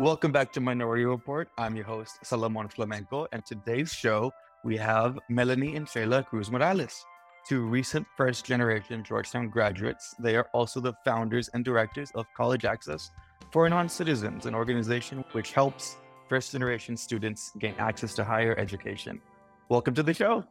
[0.00, 1.50] Welcome back to Minority Report.
[1.58, 4.32] I'm your host, Salomon Flamenco, and today's show
[4.64, 7.04] we have Melanie and Sheila Cruz Morales,
[7.46, 10.14] two recent first generation Georgetown graduates.
[10.18, 13.10] They are also the founders and directors of College Access
[13.52, 15.98] for Non Citizens, an organization which helps
[16.30, 19.20] first generation students gain access to higher education.
[19.68, 20.44] Welcome to the show.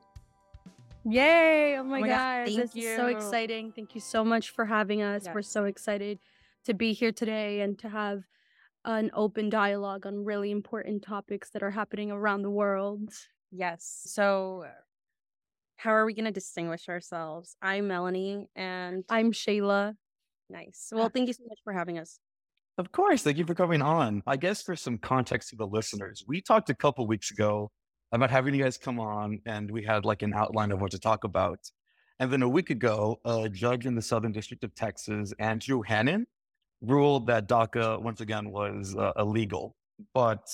[1.05, 1.75] Yay!
[1.75, 3.71] Oh my, oh my god, God, this thank is so exciting.
[3.71, 5.25] Thank you so much for having us.
[5.33, 6.19] We're so excited
[6.65, 8.25] to be here today and to have
[8.85, 13.13] an open dialogue on really important topics that are happening around the world.
[13.51, 14.01] Yes.
[14.05, 14.71] So, uh,
[15.77, 17.55] how are we going to distinguish ourselves?
[17.61, 19.95] I'm Melanie, and I'm Sheila.
[20.49, 20.89] nice.
[20.91, 22.19] Well, thank you so much for having us.
[22.77, 23.23] Of course.
[23.23, 24.23] Thank you for coming on.
[24.25, 27.71] I guess for some context to the listeners, we talked a couple weeks ago
[28.11, 30.99] about having you guys come on, and we had like an outline of what to
[30.99, 31.59] talk about.
[32.19, 36.25] And then a week ago, a judge in the Southern District of Texas, Andrew Hanen,
[36.81, 39.75] ruled that DACA once again was uh, illegal.
[40.13, 40.47] But,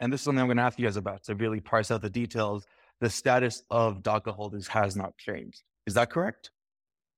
[0.00, 2.02] and this is something I'm going to ask you guys about to really parse out
[2.02, 2.66] the details.
[3.00, 5.62] The status of DACA holders has not changed.
[5.86, 6.50] Is that correct?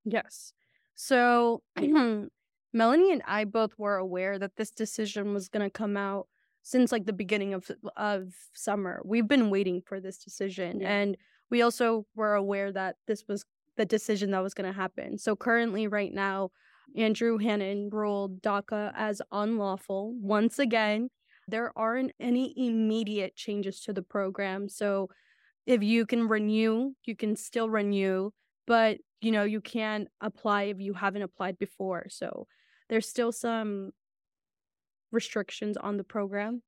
[0.04, 0.52] Yes.
[0.94, 6.28] So, Melanie and I both were aware that this decision was going to come out
[6.62, 9.00] since like the beginning of of summer.
[9.04, 10.90] We've been waiting for this decision Yeah.
[10.90, 11.16] and
[11.50, 13.44] we also were aware that this was
[13.76, 15.18] the decision that was going to happen.
[15.18, 16.50] So currently right now
[16.96, 21.08] Andrew Hanen ruled DACA as unlawful once again.
[21.48, 24.68] There aren't any immediate changes to the program.
[24.68, 25.10] So
[25.66, 28.30] if you can renew, you can still renew,
[28.66, 32.06] but you know, you can't apply if you haven't applied before.
[32.08, 32.46] So
[32.88, 33.90] there's still some
[35.12, 36.62] restrictions on the program.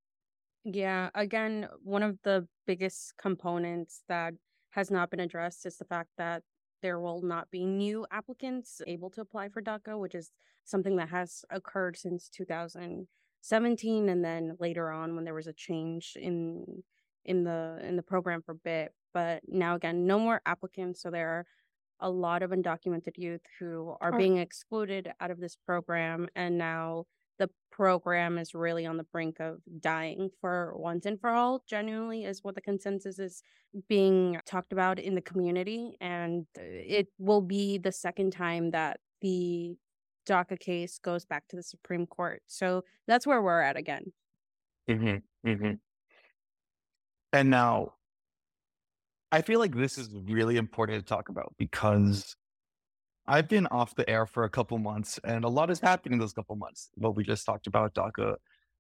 [0.65, 1.11] Yeah.
[1.15, 4.35] Again, one of the biggest components that
[4.71, 6.43] has not been addressed is the fact that
[6.83, 10.31] there will not be new applicants able to apply for DACA, which is
[10.65, 16.17] something that has occurred since 2017, and then later on when there was a change
[16.17, 16.83] in
[17.25, 18.93] in the in the program for BIT.
[19.15, 21.47] But now again, no more applicants, so there are
[22.01, 26.59] a lot of undocumented youth who are Are- being excluded out of this program, and
[26.59, 27.05] now
[27.39, 31.63] the program is really on the brink of dying for once and for all.
[31.69, 33.43] Genuinely, is what the consensus is
[33.89, 39.77] being talked about in the community, and it will be the second time that the
[40.29, 42.43] DACA case goes back to the Supreme Court.
[42.47, 44.13] So that's where we're at again.
[44.89, 45.73] Mm-hmm, mm-hmm.
[47.33, 47.95] And now,
[49.31, 52.37] I feel like this is really important to talk about because
[53.27, 56.19] I've been off the air for a couple months and a lot has happened in
[56.19, 56.91] those couple months.
[56.97, 58.35] What we just talked about, DACA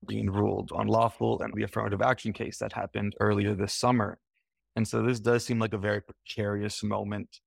[0.08, 4.18] being ruled unlawful and the affirmative action case that happened earlier this summer.
[4.74, 7.38] And so this does seem like a very precarious moment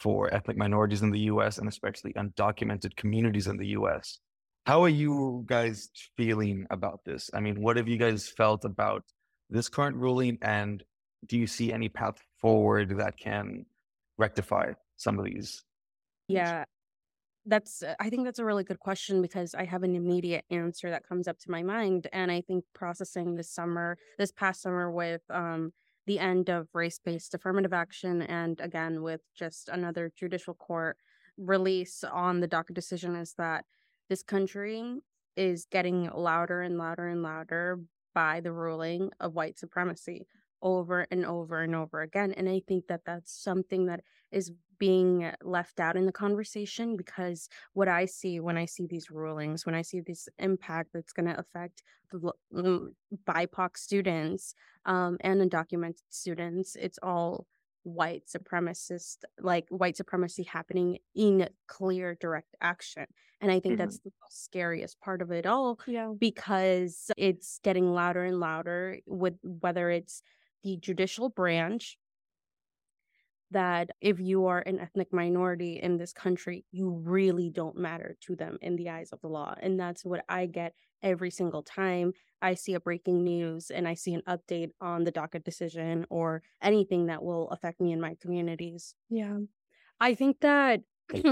[0.00, 4.20] for ethnic minorities in the US and especially undocumented communities in the US.
[4.64, 7.30] How are you guys feeling about this?
[7.34, 9.04] I mean, what have you guys felt about
[9.50, 10.82] this current ruling and
[11.26, 13.66] do you see any path forward that can
[14.16, 15.64] rectify some of these?
[16.28, 16.64] Yeah,
[17.46, 20.90] that's, uh, I think that's a really good question because I have an immediate answer
[20.90, 22.08] that comes up to my mind.
[22.12, 25.72] And I think processing this summer, this past summer, with um,
[26.06, 30.98] the end of race based affirmative action, and again, with just another judicial court
[31.38, 33.64] release on the DACA decision, is that
[34.08, 35.00] this country
[35.36, 37.80] is getting louder and louder and louder
[38.14, 40.26] by the ruling of white supremacy
[40.62, 42.32] over and over and over again.
[42.32, 47.48] And I think that that's something that is being left out in the conversation because
[47.72, 51.26] what I see when I see these rulings, when I see this impact that's going
[51.26, 51.82] to affect
[52.14, 54.54] mm, BIPOC students
[54.84, 57.46] um, and undocumented students, it's all
[57.82, 63.06] white supremacist, like white supremacy happening in clear, direct action.
[63.40, 63.78] And I think Mhm.
[63.78, 66.14] that's the scariest part of it all Yeah.
[66.18, 70.22] because it's getting louder and louder with whether it's
[70.62, 71.98] the judicial branch
[73.50, 78.36] that if you are an ethnic minority in this country, you really don't matter to
[78.36, 79.54] them in the eyes of the law.
[79.60, 82.12] And that's what I get every single time
[82.42, 86.42] I see a breaking news and I see an update on the DACA decision or
[86.62, 88.94] anything that will affect me in my communities.
[89.08, 89.38] Yeah.
[90.00, 90.80] I think that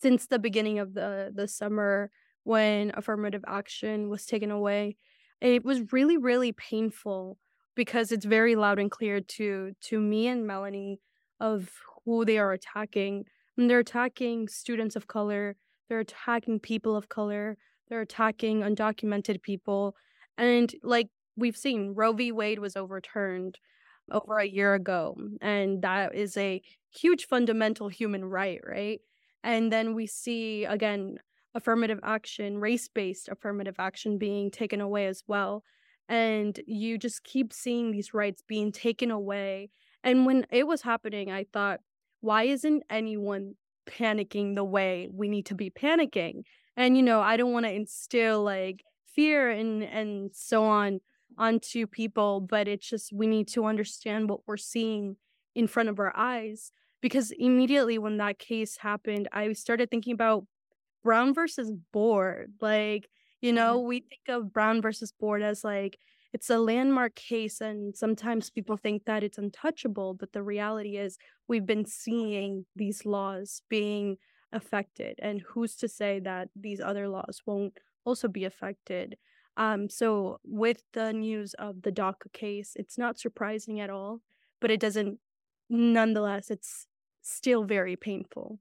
[0.00, 2.10] since the beginning of the the summer
[2.44, 4.96] when affirmative action was taken away,
[5.40, 7.36] it was really really painful
[7.78, 10.98] because it's very loud and clear to to me and Melanie
[11.38, 11.70] of
[12.04, 13.24] who they are attacking.
[13.56, 15.54] And they're attacking students of color,
[15.88, 17.56] they're attacking people of color,
[17.88, 19.94] they're attacking undocumented people.
[20.36, 22.32] And like we've seen, Roe v.
[22.32, 23.60] Wade was overturned
[24.10, 25.16] over a year ago.
[25.40, 26.60] And that is a
[26.90, 29.00] huge fundamental human right, right?
[29.44, 31.18] And then we see again
[31.54, 35.62] affirmative action, race based affirmative action being taken away as well.
[36.08, 39.70] And you just keep seeing these rights being taken away.
[40.02, 41.80] And when it was happening, I thought,
[42.20, 43.54] why isn't anyone
[43.86, 46.42] panicking the way we need to be panicking?
[46.76, 51.00] And, you know, I don't want to instill like fear and and so on
[51.36, 55.16] onto people, but it's just we need to understand what we're seeing
[55.54, 56.72] in front of our eyes.
[57.00, 60.46] Because immediately when that case happened, I started thinking about
[61.04, 62.54] Brown versus Board.
[62.60, 63.08] Like,
[63.40, 65.98] you know, we think of Brown versus Board as like
[66.32, 70.14] it's a landmark case, and sometimes people think that it's untouchable.
[70.14, 71.18] But the reality is,
[71.48, 74.18] we've been seeing these laws being
[74.52, 79.16] affected, and who's to say that these other laws won't also be affected?
[79.56, 84.20] Um, so with the news of the DACA case, it's not surprising at all,
[84.60, 85.20] but it doesn't.
[85.70, 86.86] Nonetheless, it's
[87.22, 88.60] still very painful.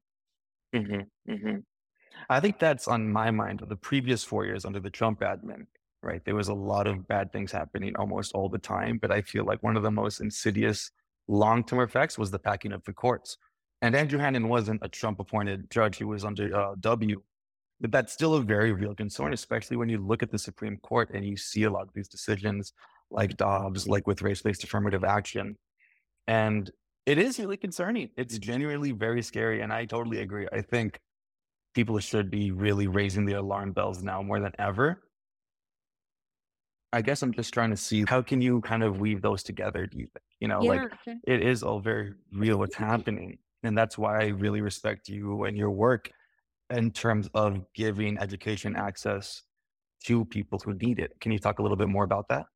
[0.73, 1.59] hmm hmm
[2.29, 3.63] I think that's on my mind.
[3.67, 5.67] The previous four years under the Trump admin,
[6.03, 6.23] right?
[6.25, 9.45] There was a lot of bad things happening almost all the time, but I feel
[9.45, 10.91] like one of the most insidious
[11.27, 13.37] long-term effects was the packing of the courts.
[13.81, 17.21] And Andrew Hanen wasn't a Trump-appointed judge; he was under uh, W.
[17.79, 21.11] But that's still a very real concern, especially when you look at the Supreme Court
[21.13, 22.73] and you see a lot of these decisions,
[23.11, 25.57] like Dobbs, like with race-based affirmative action,
[26.27, 26.71] and
[27.05, 28.09] it is really concerning.
[28.17, 30.47] It's genuinely very scary, and I totally agree.
[30.51, 30.99] I think
[31.77, 35.03] people should be really raising the alarm bells now more than ever.
[36.91, 39.85] I guess I'm just trying to see how can you kind of weave those together,
[39.85, 40.25] do you think?
[40.39, 41.15] You know, like Yeah.
[41.27, 43.37] it is all very real what's happening.
[43.61, 46.11] And that's why I really respect you and your work
[46.71, 49.43] in terms of giving education access
[50.05, 51.19] to people who need it.
[51.19, 52.47] Can you talk a little bit more about that?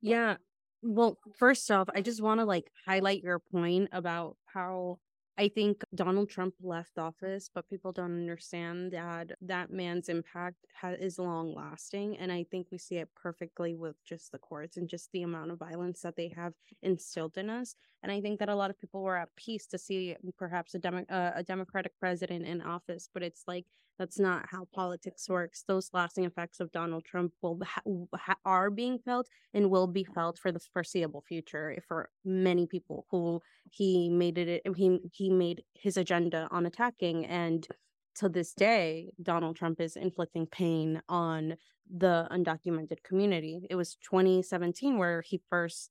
[0.00, 0.36] Yeah.
[0.82, 4.98] Well, first off, I just want to like highlight your point about how
[5.38, 10.90] I think Donald Trump left office, but people don't understand that that man's impact ha-
[10.90, 12.18] is long lasting.
[12.18, 15.50] And I think we see it perfectly with just the courts and just the amount
[15.50, 16.52] of violence that they have
[16.82, 17.74] instilled in us.
[18.02, 20.78] And I think that a lot of people were at peace to see perhaps a,
[20.78, 23.64] Demo- uh, a Democratic president in office, but it's like
[23.98, 25.64] that's not how politics works.
[25.66, 27.60] Those lasting effects of Donald Trump will
[28.14, 32.66] ha- are being felt and will be felt for the foreseeable future eh, for many
[32.66, 33.40] people who
[33.70, 37.68] he made it eh, he he made his agenda on attacking and
[38.14, 41.56] to this day Donald Trump is inflicting pain on
[41.94, 43.66] the undocumented community.
[43.68, 45.90] It was 2017 where he first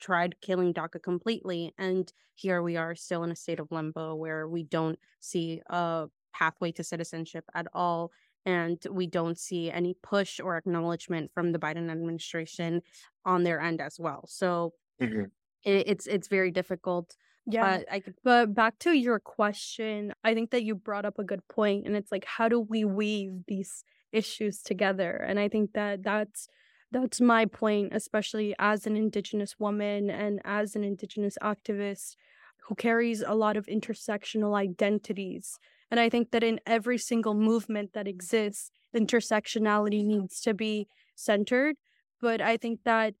[0.00, 4.48] tried killing DACA completely and here we are still in a state of limbo where
[4.48, 6.06] we don't see a
[6.38, 8.12] pathway to citizenship at all
[8.46, 12.82] and we don't see any push or acknowledgement from the Biden administration
[13.24, 14.24] on their end as well.
[14.28, 15.30] So Mhm.
[15.64, 17.16] it, it's it's very difficult.
[17.46, 17.76] Yeah.
[17.76, 21.24] But I could But back to your question, I think that you brought up a
[21.24, 25.16] good point, and it's like, how do we weave these issues together?
[25.16, 26.48] And I think that that's
[26.90, 32.16] that's my point, especially as an Indigenous woman and as an Indigenous activist
[32.62, 35.58] who carries a lot of intersectional identities.
[35.90, 41.76] And I think that in every single movement that exists, intersectionality needs to be centered.
[42.20, 43.14] But I think that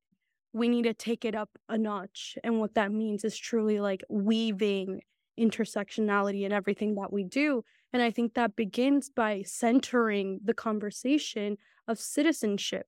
[0.52, 2.36] we need to take it up a notch.
[2.42, 5.00] And what that means is truly like weaving
[5.38, 7.64] intersectionality in everything that we do.
[7.92, 11.56] And I think that begins by centering the conversation
[11.86, 12.86] of citizenship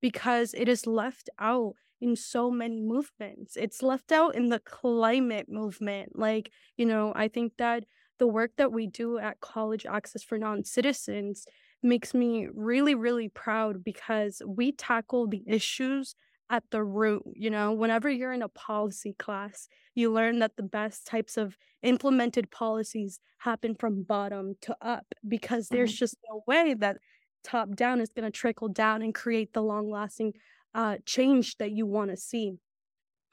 [0.00, 3.56] because it is left out in so many movements.
[3.56, 6.18] It's left out in the climate movement.
[6.18, 7.84] Like, you know, I think that
[8.18, 11.46] the work that we do at College Access for Non Citizens
[11.82, 16.14] makes me really, really proud because we tackle the issues
[16.48, 17.22] at the root.
[17.34, 21.56] You know, whenever you're in a policy class, you learn that the best types of
[21.82, 25.96] implemented policies happen from bottom to up because there's Mhm.
[25.96, 26.98] just no way that
[27.44, 30.32] top down is going to trickle down and create the long lasting
[30.74, 32.52] uh, change that you want to see.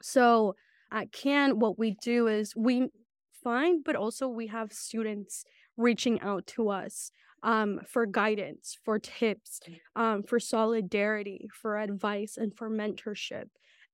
[0.02, 0.54] So
[0.90, 2.88] at CAN, what we do is we
[3.44, 5.44] find, but also we have students
[5.76, 7.10] reaching out to us
[7.42, 9.60] um, for guidance, for tips,
[9.94, 13.44] um, for solidarity, for advice, and for mentorship.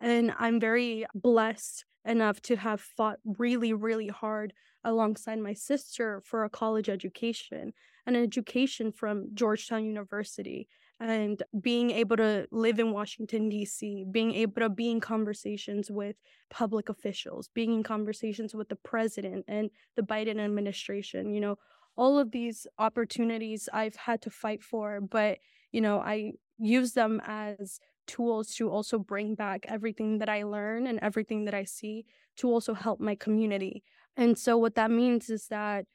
[0.01, 4.55] And I'm very blessed enough to have fought really, really hard
[4.85, 7.75] alongside my sister for a college education,
[8.07, 10.69] an education from Georgetown University
[11.01, 16.17] and being able to live in Washington, D.C., being able to be in conversations with
[16.51, 21.57] public officials, being in conversations with the president and the Biden administration, you know,
[21.97, 25.39] all of these opportunities I've had to fight for, but,
[25.73, 30.87] you know, I use them as tools to also bring back everything that I learn
[30.87, 32.05] and everything that I see
[32.37, 33.83] to also help my community.
[34.17, 35.87] And so, what that means is that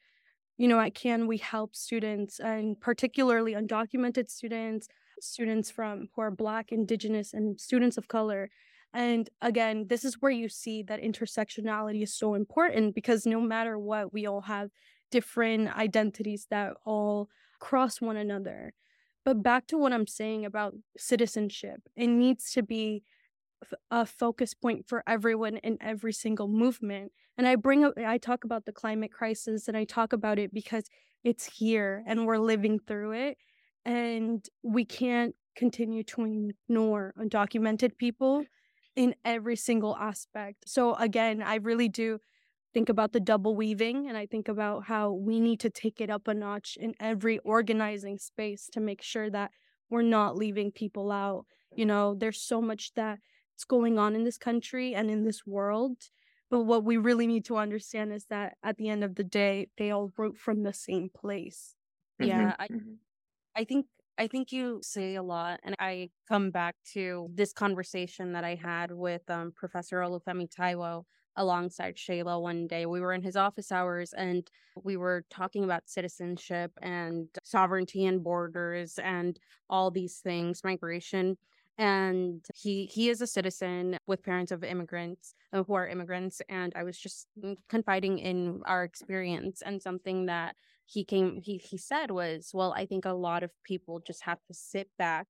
[0.56, 4.88] you know, at CAN, we help students and particularly undocumented students,
[5.20, 8.48] students from who are Black, Indigenous, and students of color.
[8.94, 13.78] And again, this is where you see that intersectionality is so important because no matter
[13.78, 14.70] what, we all have
[15.10, 17.28] different identities that all
[17.60, 18.72] cross one another.
[19.24, 23.02] But back to what I'm saying about citizenship, it needs to be
[23.90, 27.12] a focus point for everyone in every single movement.
[27.38, 30.52] And I bring up, I talk about the climate crisis and I talk about it
[30.52, 30.84] because
[31.24, 33.38] it's here and we're living through it.
[33.84, 38.44] And we can't continue to ignore undocumented people
[38.94, 40.68] in every single aspect.
[40.68, 42.18] So, again, I really do
[42.74, 46.10] think about the double weaving and I think about how we need to take it
[46.10, 49.50] up a notch in every organizing space to make sure that
[49.88, 51.46] we're not leaving people out.
[51.74, 53.18] You know, there's so much that
[53.56, 55.96] what's going on in this country and in this world.
[56.50, 59.68] But what we really need to understand is that at the end of the day,
[59.78, 61.74] they all wrote from the same place.
[62.20, 62.62] Yeah, mm-hmm.
[62.62, 62.92] I, mm-hmm.
[63.56, 63.86] I think
[64.18, 68.56] I think you say a lot, and I come back to this conversation that I
[68.62, 71.04] had with um, Professor Olufemi Taiwo
[71.36, 72.84] alongside Sheila one day.
[72.84, 74.46] We were in his office hours and
[74.82, 81.36] we were talking about citizenship and sovereignty and borders and all these things, migration
[81.78, 86.72] and he he is a citizen with parents of immigrants uh, who are immigrants and
[86.74, 90.56] i was just mm, confiding in our experience and something that
[90.86, 94.38] he came he he said was well i think a lot of people just have
[94.46, 95.26] to sit back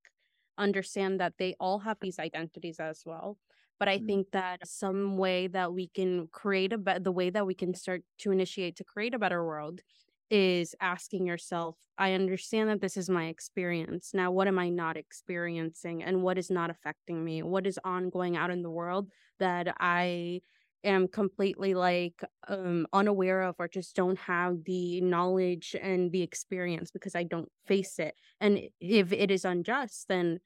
[0.59, 3.37] understand that they all have these identities as well
[3.79, 4.07] but i mm-hmm.
[4.07, 7.75] think that some way that we can create a be- the way that we can
[7.75, 9.81] start to initiate to create a better world
[10.31, 14.11] is asking yourself, I understand that this is my experience.
[14.13, 17.43] Now, what am I not experiencing and what is not affecting me?
[17.43, 20.41] What is ongoing out in the world that I
[20.85, 26.91] am completely like um unaware of or just don't have the knowledge and the experience
[26.91, 28.15] because I don't face it.
[28.41, 30.39] And if it is unjust, then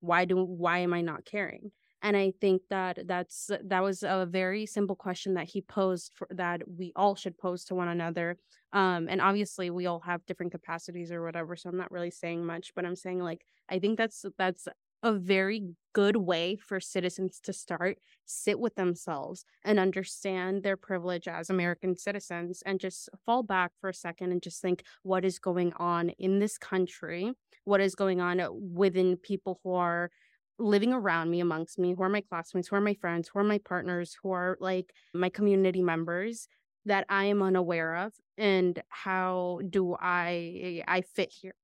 [0.00, 1.72] why do why am I not caring?
[2.02, 6.28] And i think that that's that was a very simple question that he posed for
[6.30, 8.36] that we all should pose to one another.
[8.72, 12.44] Um and obviously we all have different capacities or whatever so i'm not really saying
[12.44, 14.68] much but i'm saying like i think that's that's
[15.02, 15.62] a very
[15.92, 21.96] good way for citizens to start sit with themselves and understand their privilege as American
[21.96, 26.10] citizens and just fall back for a second and just think what is going on
[26.18, 27.32] in this country?
[27.64, 28.40] What is going on
[28.72, 30.10] within people who are
[30.58, 33.44] living around me amongst me who are my classmates who are my friends who are
[33.44, 36.48] my partners who are like my community members
[36.84, 41.54] that i am unaware of and how do i i fit here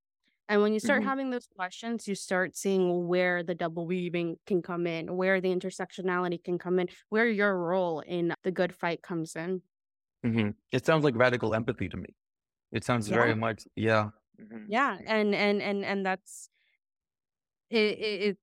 [0.48, 1.08] and when you start mm-hmm.
[1.08, 5.48] having those questions you start seeing where the double weaving can come in where the
[5.48, 9.60] intersectionality can come in where your role in the good fight comes in
[10.24, 10.50] mm-hmm.
[10.70, 12.14] it sounds like radical empathy to me
[12.70, 13.16] it sounds yeah.
[13.16, 14.08] very much yeah
[14.40, 14.64] mm-hmm.
[14.68, 16.48] yeah and and and and that's
[17.70, 18.38] it, it,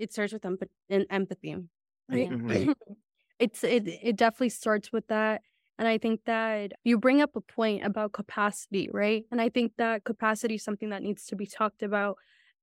[0.00, 1.56] it starts with emp- empathy.
[2.08, 2.30] Right?
[2.30, 2.72] Mm-hmm.
[3.38, 5.42] it's it it definitely starts with that.
[5.78, 9.24] And I think that you bring up a point about capacity, right?
[9.30, 12.16] And I think that capacity is something that needs to be talked about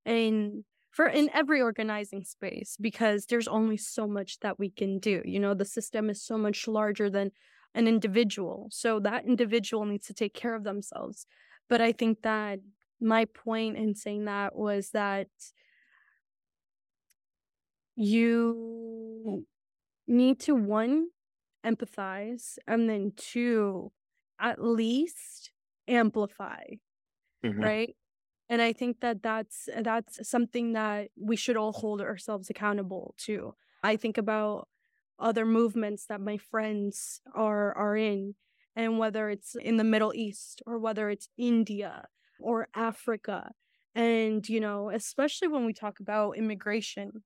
[0.06, 5.22] in for in every organizing space because there's only so much that we can do.
[5.26, 7.32] You know, the system is so much larger than
[7.74, 8.68] an individual.
[8.72, 11.26] So that individual needs to take care of themselves.
[11.70, 12.60] But I think that
[13.00, 15.28] my point in saying that was that
[17.98, 19.46] you
[20.08, 21.08] need to one
[21.66, 23.92] empathize and then two
[24.40, 25.52] at least
[25.88, 26.64] amplify
[27.44, 27.60] mm-hmm.
[27.60, 27.96] right
[28.50, 33.54] and i think that that's that's something that we should all hold ourselves accountable to
[33.84, 34.68] i think about
[35.20, 38.36] other movements that my friends are are in
[38.76, 42.06] and whether it's in the middle east or whether it's india
[42.40, 43.52] or africa
[43.96, 47.24] and you know especially when we talk about immigration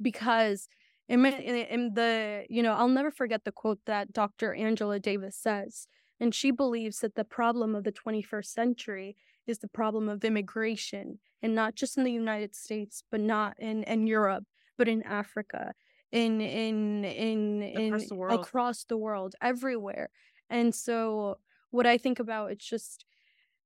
[0.00, 0.68] because
[1.08, 5.88] in, in the you know i'll never forget the quote that dr angela davis says
[6.20, 11.18] and she believes that the problem of the 21st century is the problem of immigration
[11.42, 14.44] and not just in the united states but not in in europe
[14.76, 15.72] but in africa
[16.12, 20.10] in in in in across the across the world everywhere.
[20.50, 21.38] And so
[21.70, 23.04] what i think about it's just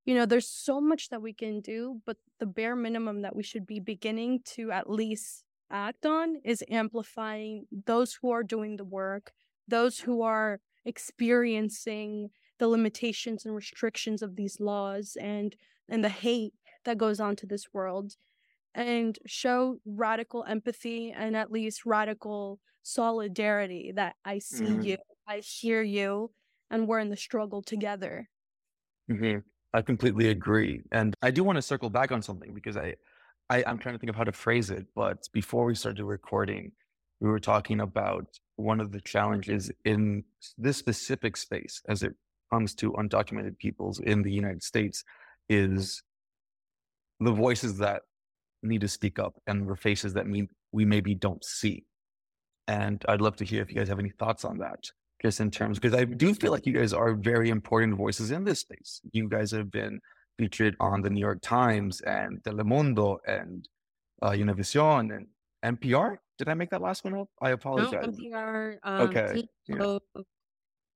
[0.04, 3.44] you know there's so much that we can do but the bare minimum that we
[3.44, 8.84] should be beginning to at least act on is amplifying those who are doing the
[8.84, 9.32] work,
[9.66, 15.56] those who are experiencing the limitations and restrictions of these laws and
[15.88, 18.16] and the hate that goes on to this world
[18.74, 24.84] and show radical empathy and at least radical solidarity that I see mm.
[24.84, 26.30] you, I hear you,
[26.70, 28.28] and we're in the struggle together.
[29.08, 29.38] hmm
[29.74, 30.82] I completely agree.
[30.92, 32.94] And I do want to circle back on something because I,
[33.52, 34.86] I, I'm trying to think of how to phrase it.
[34.96, 36.72] But before we started recording,
[37.20, 40.24] we were talking about one of the challenges in
[40.56, 42.14] this specific space as it
[42.50, 45.04] comes to undocumented peoples in the United States
[45.50, 46.02] is
[47.20, 48.02] the voices that
[48.62, 51.84] need to speak up and the faces that we, we maybe don't see.
[52.68, 54.90] And I'd love to hear if you guys have any thoughts on that,
[55.20, 58.44] just in terms, because I do feel like you guys are very important voices in
[58.44, 59.02] this space.
[59.12, 60.00] You guys have been
[60.38, 63.68] featured on the New York Times and Telemundo and
[64.22, 66.16] uh, Univision and NPR.
[66.38, 67.28] Did I make that last one up?
[67.40, 68.16] I No, apologize.
[68.18, 69.48] NPR, um, Okay.
[69.66, 69.98] Yeah.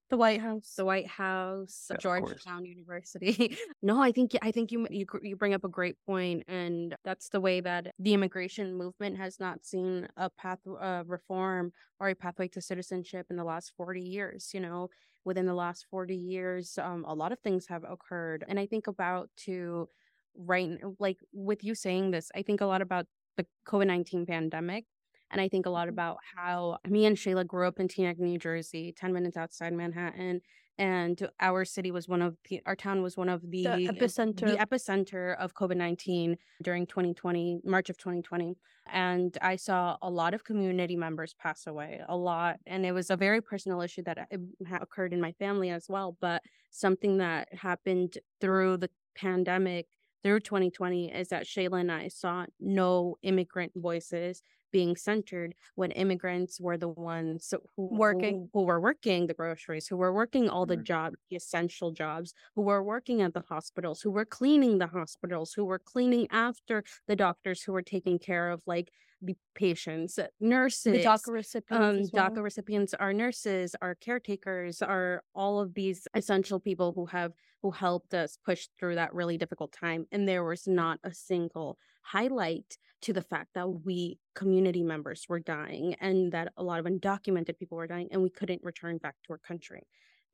[0.08, 0.74] The White House.
[0.76, 1.96] the White House, Yeah.
[1.96, 3.58] Georgetown University.
[3.82, 7.28] no, I think I think you you you bring up a great point, and that's
[7.28, 12.14] the way that the immigration movement has not seen a path uh, reform or a
[12.14, 14.52] pathway to citizenship in the last forty years.
[14.54, 14.90] You know,
[15.26, 18.86] within the last forty years, um, a lot of things have occurred, and I think
[18.88, 19.88] about to
[20.36, 23.06] right like with you saying this, I think a lot about
[23.36, 24.86] the COVID nineteen pandemic
[25.30, 28.38] and I think a lot about how me and Sheila grew up in Teaneck, New
[28.38, 30.40] Jersey, 10 minutes outside Manhattan.
[30.78, 34.40] And our city was one of the, our town was one of the, The epicenter.
[34.40, 38.56] the epicenter of COVID 19 during 2020, March of 2020.
[38.92, 42.56] And I saw a lot of community members pass away, a lot.
[42.66, 46.16] And it was a very personal issue that uh, occurred in my family as well.
[46.20, 49.86] But something that happened through the pandemic
[50.22, 54.42] through 2020 is that Sheila and I saw no immigrant voices
[54.76, 58.36] being centered when immigrants were the ones who Working.
[58.36, 60.86] who, who were working the groceries, who were working all the Mhm.
[60.92, 65.52] jobs, the essential jobs, who were working at the hospitals, who were cleaning the hospitals,
[65.54, 68.88] who were cleaning after the doctors who were taking care of like
[69.22, 72.10] the patients, nurses, The DACA recipients.
[72.10, 72.40] um, well.
[72.40, 77.72] DACA recipients are nurses, are caretakers, are all of these essential people who have who
[77.72, 80.06] helped us push through that really difficult time.
[80.12, 85.40] And there was not a single highlight to the fact that we community members were
[85.40, 89.16] dying and that a lot of undocumented people were dying and we couldn't return back
[89.24, 89.82] to our country.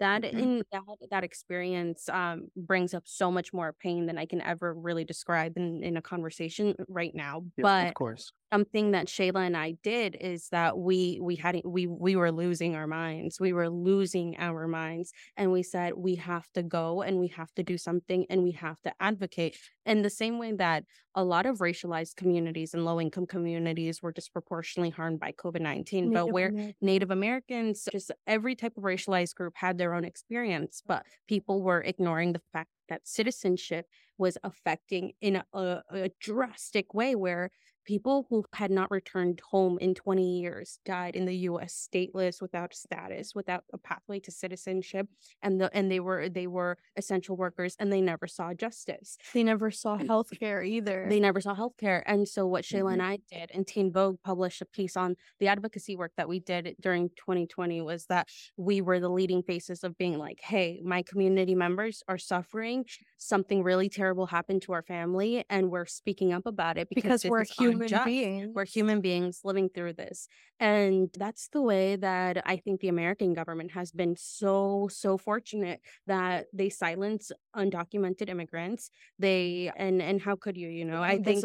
[0.00, 0.42] That Mhm.
[0.42, 4.74] in that that experience um, brings up so much more pain than I can ever
[4.74, 7.44] really describe in, in a conversation right now.
[7.56, 8.32] Yeah, but of course.
[8.52, 12.74] Something that Sheila and I did is that we we had we we were losing
[12.74, 13.40] our minds.
[13.40, 17.50] We were losing our minds and we said we have to go and we have
[17.54, 19.56] to do something and we have to advocate.
[19.86, 20.84] In the same way that
[21.14, 26.26] a lot of racialized communities and low income communities were disproportionately harmed by COVID-19, but
[26.26, 26.74] Native where American.
[26.82, 31.80] Native Americans, just every type of racialized group had their own experience, but people were
[31.80, 33.86] ignoring the fact that citizenship
[34.18, 37.50] was affecting in a, a drastic way where
[37.84, 42.74] people who had not returned home in 20 years died in the US stateless without
[42.74, 45.08] status without a pathway to citizenship
[45.42, 49.42] and the and they were they were essential workers and they never saw justice They
[49.42, 51.08] never saw healthcare either.
[51.10, 52.02] they never saw healthcare.
[52.06, 52.92] And so what Sheila Mhm.
[52.92, 56.38] and I did, and Teen Vogue published a piece on the advocacy work that we
[56.38, 61.02] did during 2020 was that we were the leading faces of being like, hey, my
[61.02, 62.84] community members are suffering.
[63.18, 67.24] Something really terrible happened to our family, and we're speaking up about it because, because
[67.24, 68.06] we're is human unjust.
[68.06, 68.52] beings.
[68.54, 70.28] We're human beings living through this.
[70.60, 75.80] And that's the way that I think the American government has been so, so fortunate
[76.06, 78.90] that they silence undocumented immigrants.
[79.18, 81.42] They and and how could you, you know, I think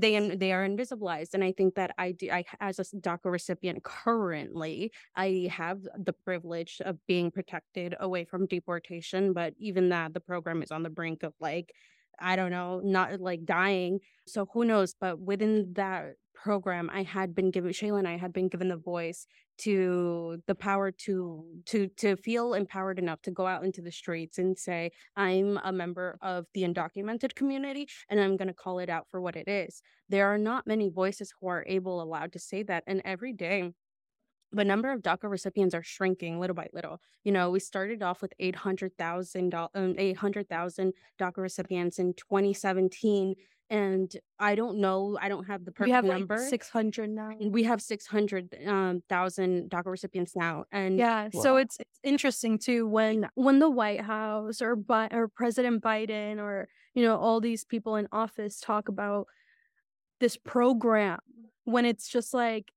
[0.00, 3.82] they they are invisibilized and i think that i do i as a daca recipient
[3.82, 10.20] currently i have the privilege of being protected away from deportation but even that the
[10.20, 11.72] program is on the brink of like
[12.20, 17.34] i don't know not like dying so who knows but within that program i had
[17.34, 19.26] been given sheila and i had been given the voice
[19.58, 24.38] to the power to to to feel empowered enough to go out into the streets
[24.38, 28.88] and say i'm a member of the undocumented community and i'm going to call it
[28.88, 29.82] out for what it is.
[30.08, 33.72] There are not many voices who are able allowed to say that and every day
[34.52, 37.00] the number of DACA recipients are shrinking little by little.
[37.24, 43.34] You know, we started off with 800,000 um, 800,000 DACA recipients in 2017
[43.72, 46.36] and I don't know, I don't have the perfect we have number.
[46.36, 47.30] like 600 now.
[47.40, 53.28] we have 600,000 um, DACA recipients now and Yeah, so it's it's interesting too when
[53.34, 57.94] when the White House or Bi- or President Biden or you know all these people
[57.94, 59.26] in office talk about
[60.18, 61.20] this program
[61.64, 62.72] when it's just like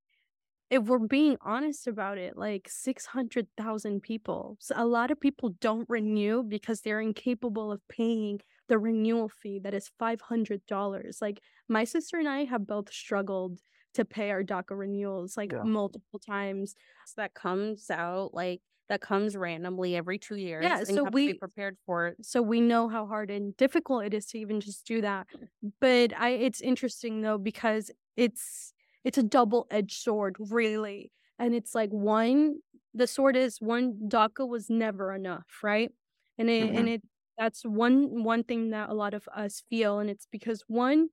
[0.70, 5.90] if we're being honest about it like 600,000 people so a lot of people don't
[5.90, 12.18] renew because they're incapable of paying the renewal fee that is $500 like my sister
[12.18, 13.60] and I have both struggled
[13.94, 15.64] to pay our DACA renewals like Yeah.
[15.64, 16.76] multiple times
[17.18, 20.68] that comes out like that comes randomly every two years.
[20.68, 22.18] Yeah, and so you have to be we prepared for it.
[22.22, 25.28] so we know how hard and difficult it is to even just do that.
[25.82, 28.73] But I it's interesting though because it's
[29.04, 31.12] it's a double-edged sword, really.
[31.40, 32.56] And it's like one
[32.94, 35.92] the sword is one DACA was never enough, right?
[36.38, 37.02] And it and hmm it
[37.38, 41.10] that's one one thing that a lot of us feel and it's because one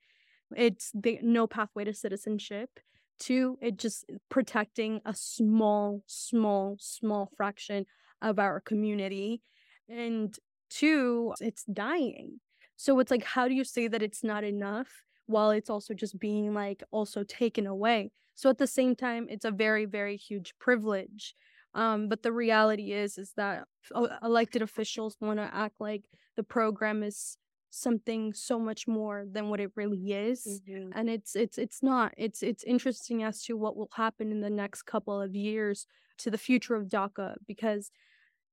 [0.56, 2.70] it's the no pathway to citizenship.
[3.18, 7.86] Two, it just protecting a small, small, small fraction
[8.22, 9.42] of our community.
[9.88, 10.34] And
[10.70, 12.40] two, it's dying.
[12.76, 14.88] So it's like, how do you say that it's not enough
[15.30, 18.12] while it's also just being like also taken away?
[18.34, 21.34] So at the same time, it's a very, very huge privilege.
[21.74, 26.04] Um, but the reality is, is that uh, elected officials want to act like
[26.36, 27.36] the program is
[27.70, 30.92] something so much more than what it really is Mhm.
[30.92, 34.50] and it's it's it's not it's it's interesting as to what will happen in the
[34.50, 35.86] next couple of years
[36.18, 37.92] to the future of DACA because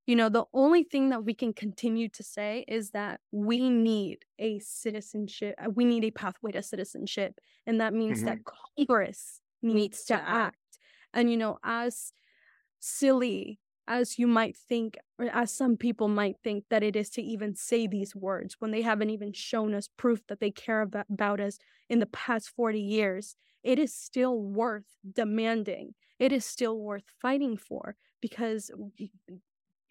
[0.07, 4.19] you know the only thing that we can continue to say is that we need
[4.39, 8.39] a citizenship uh, we need a pathway to citizenship and that means that
[8.77, 10.57] Congress needs to act
[11.13, 12.13] and you know as
[12.79, 17.21] silly as you might think, or as some people might think that it is to
[17.21, 21.05] even say these words when they haven't even shown us proof that they care about,
[21.11, 21.57] about us
[21.89, 25.95] in the past 40 years, it is still worth demanding.
[26.19, 28.71] It is still worth fighting for because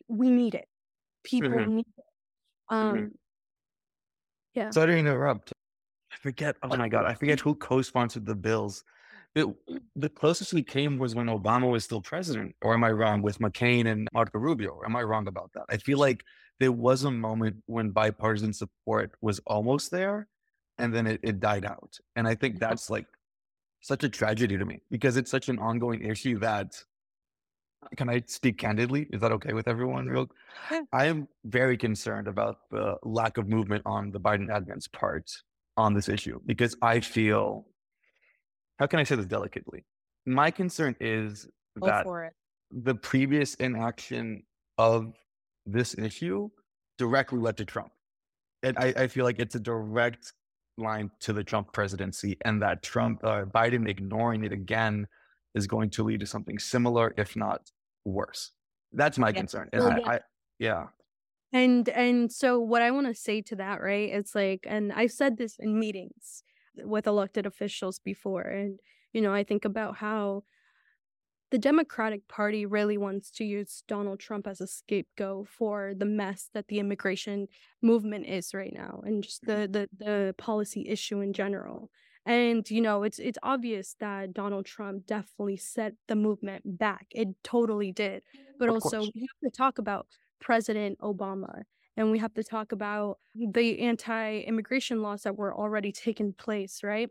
[0.09, 0.69] we, we need it.
[1.25, 1.69] People Mhm.
[1.69, 2.05] need it.
[2.69, 3.13] Um,
[4.55, 4.71] yeah.
[4.71, 5.53] Sorry to interrupt.
[6.13, 6.57] I forget.
[6.63, 8.85] Oh my god, I forget who co-sponsored the bills.
[9.35, 9.47] It,
[9.95, 13.21] the closest we came was when Obama was still president, or am I wrong?
[13.21, 15.65] With McCain and Marco Rubio, am I wrong about that?
[15.69, 16.25] I feel like
[16.59, 20.29] there was a moment when bipartisan support was almost there,
[20.79, 21.99] and then it, it died out.
[22.17, 23.07] And I think that's like
[23.83, 26.83] such a tragedy to me because it's such an ongoing issue that.
[27.97, 29.07] Can I speak candidly?
[29.13, 30.07] Is that okay with everyone?
[30.07, 30.29] Real,
[30.71, 30.83] Yeah.
[30.93, 35.31] I am very concerned about the lack of movement on the Biden admin's part
[35.77, 37.67] on this issue because I feel,
[38.79, 39.85] how can I say this delicately?
[40.25, 41.49] My concern is
[41.81, 42.07] Go that
[42.71, 44.43] the previous inaction
[44.79, 45.15] of
[45.67, 46.49] this issue
[46.99, 47.93] directly led to Trump.
[48.63, 50.33] And I, I feel like it's a direct
[50.79, 55.07] line to the Trump presidency, and that Trump, uh, Biden ignoring it again
[55.55, 57.71] is going to lead to something similar, if not
[58.07, 58.53] worse.
[58.93, 59.33] That's my Yeah.
[59.33, 59.69] concern.
[59.73, 60.11] And Well, I, yeah.
[60.13, 60.21] I,
[60.59, 60.87] yeah.
[61.53, 64.11] And and so what I want to say to that, right?
[64.11, 66.43] It's like and I've said this in meetings
[66.77, 68.81] with elected officials before and
[69.13, 70.45] you know, I think about how
[71.51, 76.51] the Democratic Party really wants to use Donald Trump as a scapegoat for the mess
[76.53, 77.47] that the immigration
[77.83, 81.91] movement is right now and just the the the policy issue in general.
[82.27, 87.09] And you know, it's it's obvious that Donald Trump definitely set the movement back.
[87.13, 88.25] It totally did.
[88.59, 89.11] But Of also course.
[89.15, 90.09] we have to talk about
[90.41, 91.63] President Obama
[91.97, 97.11] and we have to talk about the anti-immigration laws that were already taking place, right?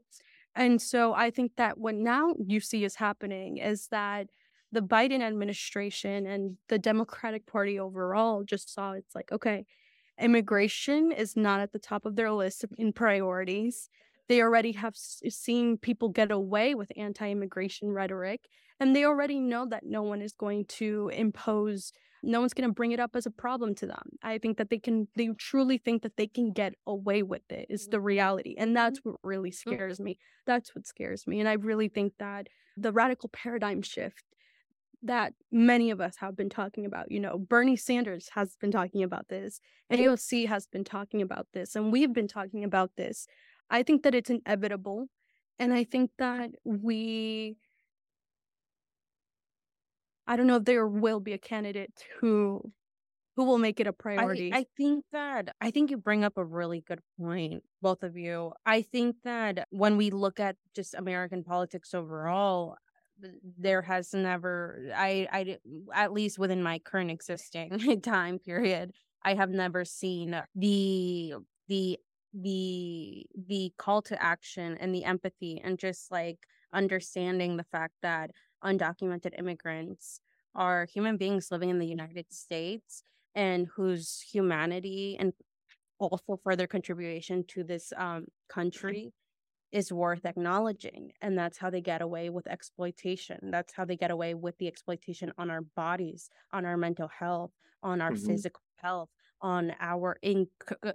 [0.55, 4.29] And so I think that what now you see is happening is that
[4.71, 9.65] the Biden administration and the Democratic Party overall just saw it's like, okay,
[10.19, 13.89] immigration is not at the top of their list in priorities.
[14.27, 18.41] They already have s- seen people get away with anti immigration rhetoric,
[18.79, 22.73] and they already know that no one is going to impose, no one's going to
[22.73, 24.17] bring it up as a problem to them.
[24.23, 27.67] I think that they can, they truly think that they can get away with it,
[27.69, 28.55] is the reality.
[28.57, 29.69] And that's what really mm-hmm.
[29.71, 30.17] scares me.
[30.45, 31.39] That's what scares me.
[31.39, 34.23] And I really think that the radical paradigm shift
[35.05, 37.11] that many of us have been talking about.
[37.11, 39.61] You know, Bernie Sanders has been talking about this,
[39.91, 43.27] AOC has been talking about this, and we've been talking about this.
[43.69, 45.07] I think that it's inevitable.
[45.59, 47.57] And I think that we,
[50.27, 52.61] I don't know if there will be a candidate who
[53.35, 54.49] who will make it a priority.
[54.53, 58.53] I think that I think you bring up a really good point, both of you.
[58.65, 62.77] I think that when we look at just American politics overall,
[63.57, 65.57] there has never I I
[65.93, 71.35] at least within my current existing time period, I have never seen the
[71.67, 71.99] the
[72.35, 78.31] the the call to action and the empathy and just like understanding the fact that
[78.63, 80.19] undocumented immigrants
[80.55, 83.03] are human beings living in the United States
[83.35, 85.33] and whose humanity and
[85.99, 89.13] also further contribution to this um, country
[89.71, 91.11] is worth acknowledging.
[91.21, 93.51] And that's how they get away with exploitation.
[93.51, 97.51] That's how they get away with the exploitation on our bodies, on our mental health,
[97.83, 98.15] on our Mhm.
[98.15, 99.09] physical health,
[99.45, 100.47] on our in-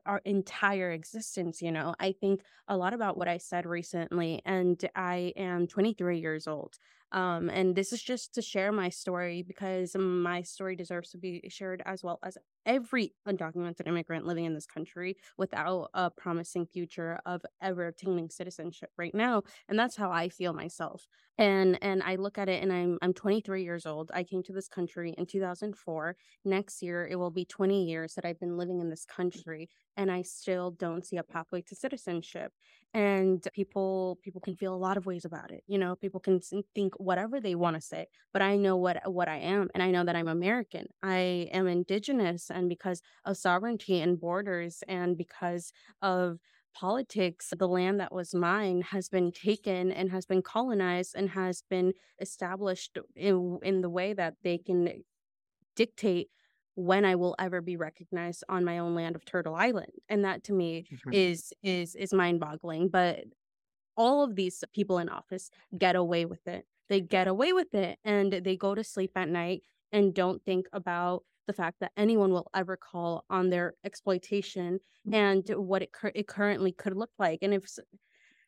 [0.04, 1.62] our entire existence.
[1.62, 6.18] You know, I think a lot about what I said recently, and I am 23
[6.18, 6.74] years old.
[7.12, 11.42] Um, and this is just to share my story because my story deserves to be
[11.48, 17.18] shared as well as every undocumented immigrant living in this country without a promising future
[17.26, 19.42] of ever obtaining citizenship right now.
[19.68, 21.06] And that's how I feel myself.
[21.38, 24.10] And and I look at it and I'm I'm 23 years old.
[24.14, 26.16] I came to this country in 2004.
[26.44, 30.10] Next year it will be 20 years that I've been living in this country and
[30.10, 32.52] I still don't see a pathway to citizenship.
[32.92, 35.62] And people people can feel a lot of ways about it.
[35.68, 36.40] You know, people can
[36.74, 39.92] think whatever they want to say, but I know what what I am and I
[39.92, 40.86] know that I'm American.
[41.02, 45.72] I am indigenous and because of sovereignty and borders and because
[46.02, 46.38] of
[46.74, 51.62] politics, the land that was mine has been taken and has been colonized and has
[51.70, 55.04] been established in, in the way that they can
[55.76, 56.28] dictate
[56.80, 59.92] when I will ever be recognized on my own land of Turtle Island.
[60.08, 61.12] And that to me mm-hmm.
[61.12, 62.88] is is is mind-boggling.
[62.88, 63.24] But
[63.96, 66.66] all of these people in office get away with it.
[66.88, 69.62] They get away with it and they go to sleep at night
[69.92, 75.14] and don't think about the fact that anyone will ever call on their exploitation mm.
[75.14, 77.40] and what it, cur- it currently could look like.
[77.42, 77.64] And if,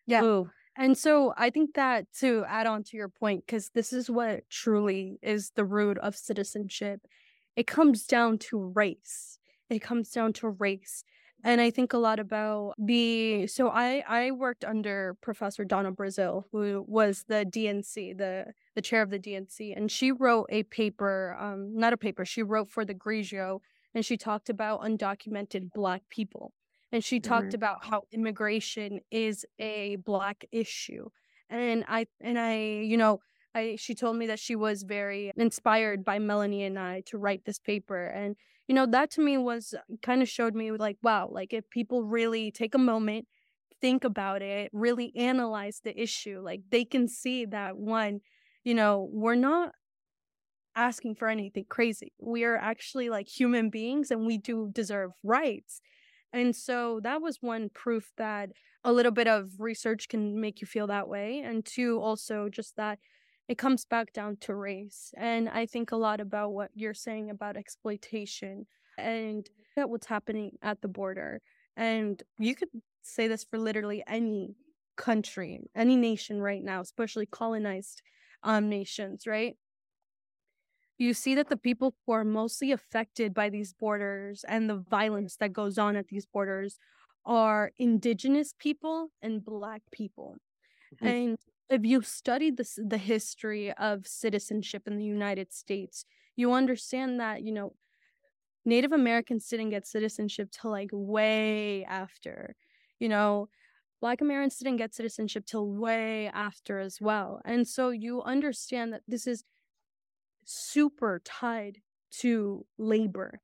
[0.07, 0.23] yeah.
[0.23, 0.51] Ooh.
[0.77, 4.49] And so I think that to add on to your point, because this is what
[4.49, 7.01] truly is the root of citizenship,
[7.57, 9.38] it comes down to race.
[9.71, 11.05] It comes down to race
[11.45, 16.45] and I think a lot about the so I I worked under Professor Donna Brazile,
[16.53, 21.37] who was the DNC, the the chair of the DNC, and she wrote a paper,
[21.38, 23.61] um, not a paper, she wrote for the Grio,
[23.95, 26.53] and she talked about undocumented Black people,
[26.93, 27.57] and she talked mm-hmm.
[27.57, 31.09] about how immigration is a Black issue,
[31.51, 33.21] and I and I you know
[33.55, 37.45] I she told me that she was very inspired by Melanie and I to write
[37.45, 38.37] this paper and
[38.69, 42.05] you know that to me was kind of showed me like wow like if people
[42.05, 43.27] really take a moment
[43.81, 48.21] think about it really analyze the issue like they can see that one
[48.65, 49.73] you know we're not
[50.75, 52.12] asking for anything crazy.
[52.19, 55.81] We are actually like human beings and we do deserve rights.
[56.33, 58.51] And so that was one proof that
[58.85, 62.77] a little bit of research can make you feel that way and two also just
[62.77, 62.99] that
[63.49, 65.13] it comes back down to race.
[65.17, 68.67] And I think a lot about what you're saying about exploitation
[68.99, 71.41] and that what's happening at the border.
[71.77, 72.69] And you could
[73.03, 74.55] say this for literally any
[74.97, 78.03] country, any nation right now, especially colonized
[78.43, 79.57] um, nations, right?
[80.99, 85.37] You see that the people who are mostly affected by these borders and the violence
[85.37, 86.79] that goes on at these borders
[87.25, 90.37] are indigenous people and black people.
[90.95, 91.07] Mm-hmm.
[91.07, 91.39] And
[91.73, 96.05] if you studied the the history of citizenship in the United States,
[96.37, 97.75] you understand that, you know,
[98.65, 102.57] Native Americans didn't get citizenship till like way after.
[102.99, 103.49] You know,
[104.01, 107.41] Black Americans didn't get citizenship till way after as well.
[107.45, 109.45] And so you understand that this is
[110.45, 111.79] super tied
[112.21, 113.41] to labor.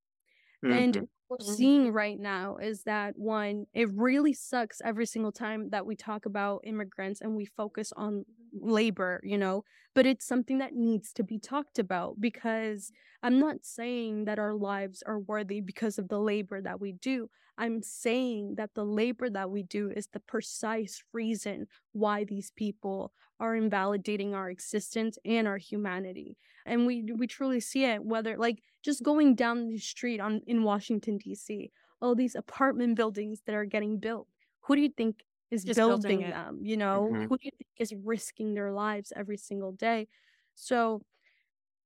[0.64, 0.78] Mm-hmm.
[0.78, 1.52] And we're mm-hmm.
[1.52, 6.26] seeing right now is that one, it really sucks every single time that we talk
[6.26, 9.64] about immigrants and we focus on labor, you know,
[9.94, 12.90] but it's something that needs to be talked about because
[13.22, 17.28] I'm not saying that our lives are worthy because of the labor that we do.
[17.58, 23.12] I'm saying that the labor that we do is the precise reason why these people
[23.40, 26.36] are invalidating our existence and our humanity.
[26.68, 30.62] And we we truly see it whether like just going down the street on in
[30.62, 31.70] Washington D.C.
[32.00, 34.28] all these apartment buildings that are getting built.
[34.62, 36.60] Who do you think is just building, building them?
[36.62, 37.22] You know, mm-hmm.
[37.24, 40.08] who do you think is risking their lives every single day?
[40.54, 41.02] So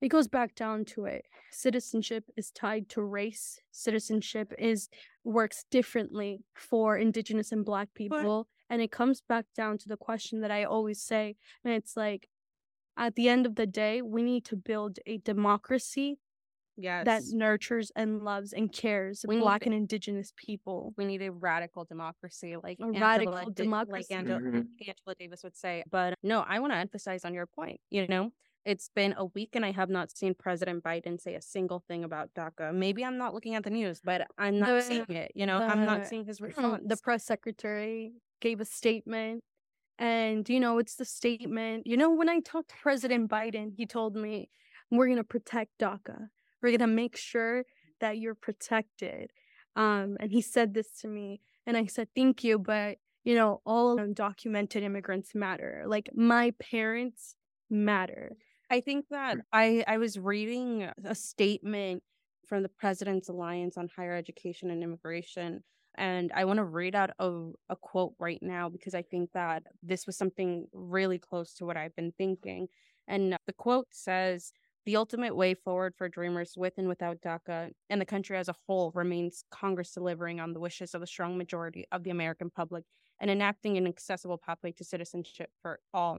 [0.02, 1.24] it goes back down to it.
[1.52, 3.60] Citizenship is tied to race.
[3.70, 4.88] Citizenship is
[5.22, 8.48] works differently for indigenous and black people.
[8.68, 11.96] But, and it comes back down to the question that I always say, and it's
[11.96, 12.28] like
[12.96, 16.18] at the end of the day, we need to build a democracy
[16.76, 17.05] yes.
[17.05, 20.94] that nurtures and loves and cares we black and indigenous people.
[20.96, 24.61] We need a radical democracy, like a Angela, radical democracy, like Angela, mm-hmm.
[24.81, 25.85] Angela Davis would say.
[25.90, 27.81] But no, I want to emphasize on your point.
[27.90, 28.31] You know,
[28.64, 32.05] it's been a week and I have not seen President Biden say a single thing
[32.05, 32.74] about DACA.
[32.74, 35.33] Maybe I'm not looking at the news, but I'm not the, seeing it.
[35.35, 36.83] You know, the, I'm not seeing his response.
[36.87, 39.42] The press secretary gave a statement.
[40.02, 41.86] And, you know, it's the statement.
[41.86, 44.50] You know, when I talked to President Biden, he told me,
[44.90, 46.28] we're going to protect DACA.
[46.60, 47.62] We're going to make sure
[48.00, 49.30] that you're protected.
[49.76, 51.40] Um, and he said this to me.
[51.66, 52.58] And I said, thank you.
[52.58, 55.84] But, you know, all undocumented immigrants matter.
[55.86, 57.36] Like my parents
[57.70, 58.32] matter.
[58.72, 62.02] I think that I I was reading a statement
[62.48, 65.62] from the President's Alliance on Higher Education and Immigration,
[65.96, 69.64] and I want to read out a, a quote right now because I think that
[69.83, 72.68] this was something really close to what I've been thinking.
[73.09, 74.52] And the quote says,
[74.85, 78.55] the ultimate way forward for dreamers with and without DACA and the country as a
[78.66, 82.85] whole remains Congress delivering on the wishes of the strong majority of the American public
[83.20, 86.18] and enacting an accessible pathway to citizenship for all.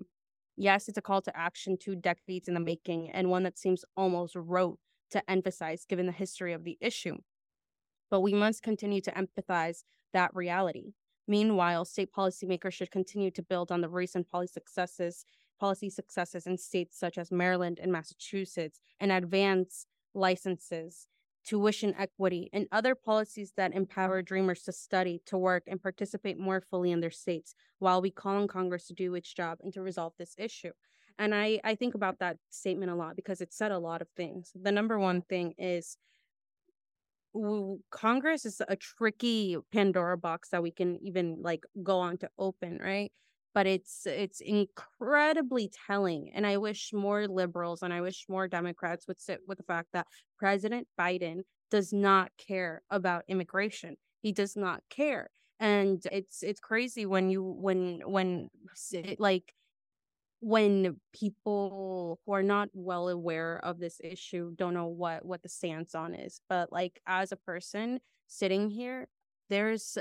[0.55, 3.83] Yes, it's a call to action two decades in the making and one that seems
[3.97, 4.79] almost rote
[5.11, 7.17] to emphasize given the history of the issue.
[8.13, 10.93] But we must continue to empathize that reality.
[11.27, 15.25] Meanwhile, state policymakers should continue to build on the recent policy successes,
[15.59, 21.07] policy successes in states such as Maryland and Massachusetts and advance licenses,
[21.43, 26.61] tuition equity, and other policies that empower dreamers to study, to work, and participate more
[26.61, 29.81] fully in their states while we call on Congress to do its job and to
[29.81, 30.73] resolve this issue.
[31.17, 34.09] And I, I think about that statement a lot because it said a lot of
[34.15, 34.51] things.
[34.53, 35.97] The number one thing is
[37.91, 42.77] Congress is a tricky Pandora box that we can even like go on to open,
[42.77, 43.11] right?
[43.53, 49.07] But it's it's incredibly telling, and I wish more liberals and I wish more Democrats
[49.07, 51.41] would sit with the fact that President Biden
[51.71, 53.95] does not care about immigration.
[54.21, 58.49] He does not care, and it's it's crazy when you when when
[59.17, 59.53] like
[60.43, 65.47] when people who are not well aware of this issue don't know what what the
[65.47, 69.07] stance on is but like as a person sitting here
[69.49, 69.97] there's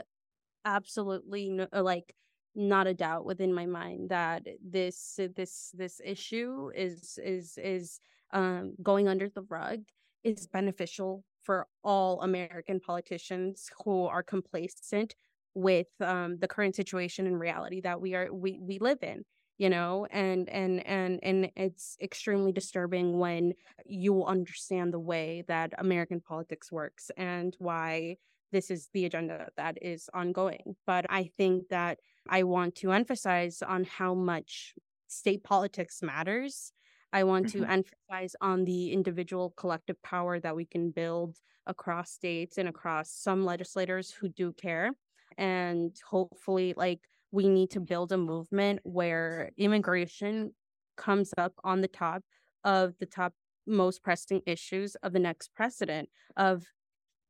[0.65, 2.17] absolutely no, uh, like
[2.57, 8.01] not a doubt within my mind that this this this issue is is is
[8.33, 9.85] um going under the rug
[10.25, 15.15] is beneficial for all american politicians who are complacent
[15.55, 19.23] with um the current situation and reality that we are we we live in
[19.63, 23.55] you know and and and and it's extremely disturbing when
[23.87, 28.17] you understand the way that american politics works and why
[28.51, 30.77] this is the agenda that is ongoing.
[30.85, 34.75] But i think that i want to emphasize on how much
[35.13, 36.73] state politics matters.
[37.13, 37.65] I want mm-hmm.
[37.65, 43.11] to emphasize on the individual collective power that we can build across states and across
[43.11, 44.91] some legislators who do care.
[45.37, 47.01] And hopefully like
[47.33, 50.53] we need to build a movement where immigration
[50.97, 52.23] comes up on the top
[52.63, 53.33] of the top
[53.67, 56.65] most pressing issues of the next president of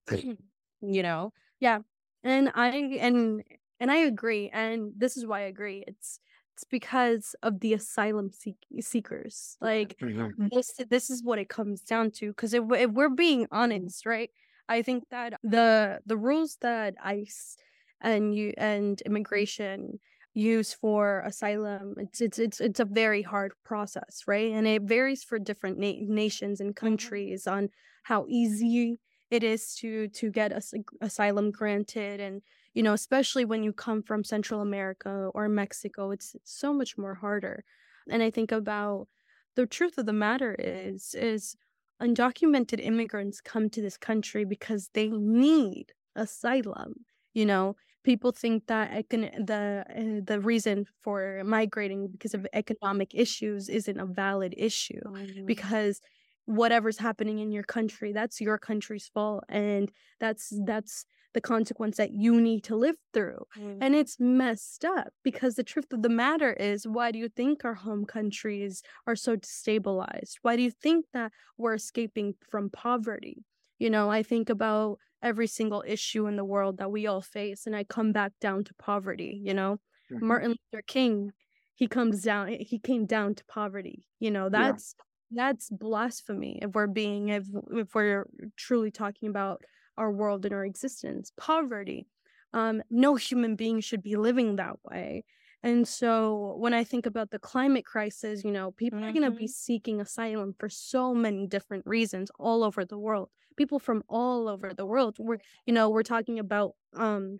[0.11, 1.33] you know?
[1.61, 1.79] Yeah.
[2.25, 2.69] And i
[3.01, 3.43] and
[3.81, 6.21] and i agree and this is why i agree it's
[6.55, 10.47] it's because of the asylum seek- seekers like mm-hmm.
[10.53, 14.31] this this is what it comes down to because if, if we're being honest right?
[14.69, 17.57] I think that the the rules that ice
[18.03, 19.99] and you and immigration
[20.35, 25.23] use for asylum it's it's it's, it's a very hard process right and it varies
[25.23, 26.87] for different na- nations and mm-hmm.
[26.87, 27.57] countries mm-hmm.
[27.57, 27.69] on
[28.05, 28.99] how easy
[29.31, 32.41] it is to to get as- asylum granted and
[32.73, 36.97] you know especially when you come from central america or mexico it's, it's so much
[36.97, 37.63] more harder
[38.09, 39.09] and i think about
[39.55, 41.57] the truth of the matter is is
[42.01, 46.95] undocumented immigrants come to this country because they need asylum
[47.35, 53.15] you know people think that econ- the uh, the reason for migrating because of economic
[53.15, 55.47] issues isn't a valid issue mm-hmm.
[55.47, 56.01] because
[56.47, 62.11] whatever's happening in your country that's your country's fault and that's that's the consequence that
[62.13, 63.79] you need to live through mm-hmm.
[63.81, 67.65] and it's messed up because the truth of the matter is why do you think
[67.65, 73.45] our home countries are so destabilized why do you think that we're escaping from poverty
[73.79, 77.67] you know i think about every single issue in the world that we all face
[77.67, 79.79] and i come back down to poverty you know
[80.13, 80.27] mm-hmm.
[80.27, 81.33] martin luther king
[81.75, 84.95] he comes down he came down to poverty you know that's
[85.31, 85.45] yeah.
[85.45, 89.63] that's blasphemy if we're being if, if we're truly talking about
[89.97, 92.07] our world and our existence poverty
[92.53, 95.25] um no human being should be living that way
[95.63, 99.09] and so when I think about the climate crisis, you know, people mm-hmm.
[99.09, 103.31] are going to be seeking asylum for so many different reasons all over the world.
[103.57, 105.17] People from all over the world.
[105.19, 107.39] We're, you know, we're talking about um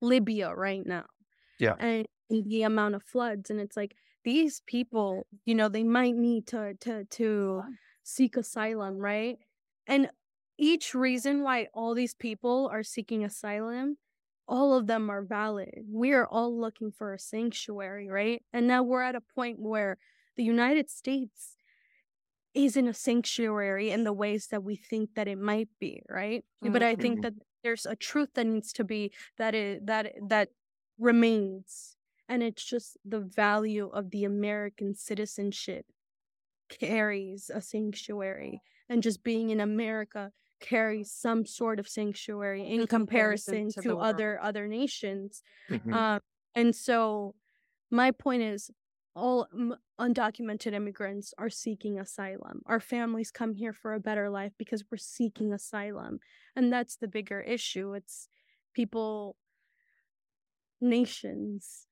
[0.00, 1.06] Libya right now.
[1.58, 1.74] Yeah.
[1.78, 6.46] And the amount of floods and it's like these people, you know, they might need
[6.48, 7.62] to to to
[8.02, 9.38] seek asylum, right?
[9.86, 10.10] And
[10.58, 13.98] each reason why all these people are seeking asylum
[14.48, 15.86] all of them are valid.
[15.90, 18.44] We are all looking for a sanctuary, right?
[18.52, 19.98] And now we're at a point where
[20.36, 21.55] the United States
[22.56, 26.44] isn't a sanctuary in the ways that we think that it might be, right?
[26.64, 26.72] Mm-hmm.
[26.72, 27.22] But I think mm-hmm.
[27.22, 30.48] that there's a truth that needs to be that it that that
[30.98, 31.96] remains.
[32.28, 35.86] And it's just the value of the American citizenship
[36.68, 38.62] carries a sanctuary.
[38.88, 44.40] And just being in America carries some sort of sanctuary in comparison to, to other
[44.42, 45.92] other nations mm-hmm.
[45.92, 46.20] um,
[46.54, 47.34] and so
[47.90, 48.70] my point is
[49.16, 49.48] all
[49.98, 52.60] undocumented immigrants are seeking asylum.
[52.66, 56.20] Our families come here for a better life because we're seeking asylum.
[56.54, 57.94] And that's the bigger issue.
[57.94, 58.28] It's
[58.74, 59.36] people,
[60.80, 61.86] nations.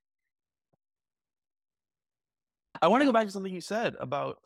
[2.83, 4.39] I want to go back to something you said about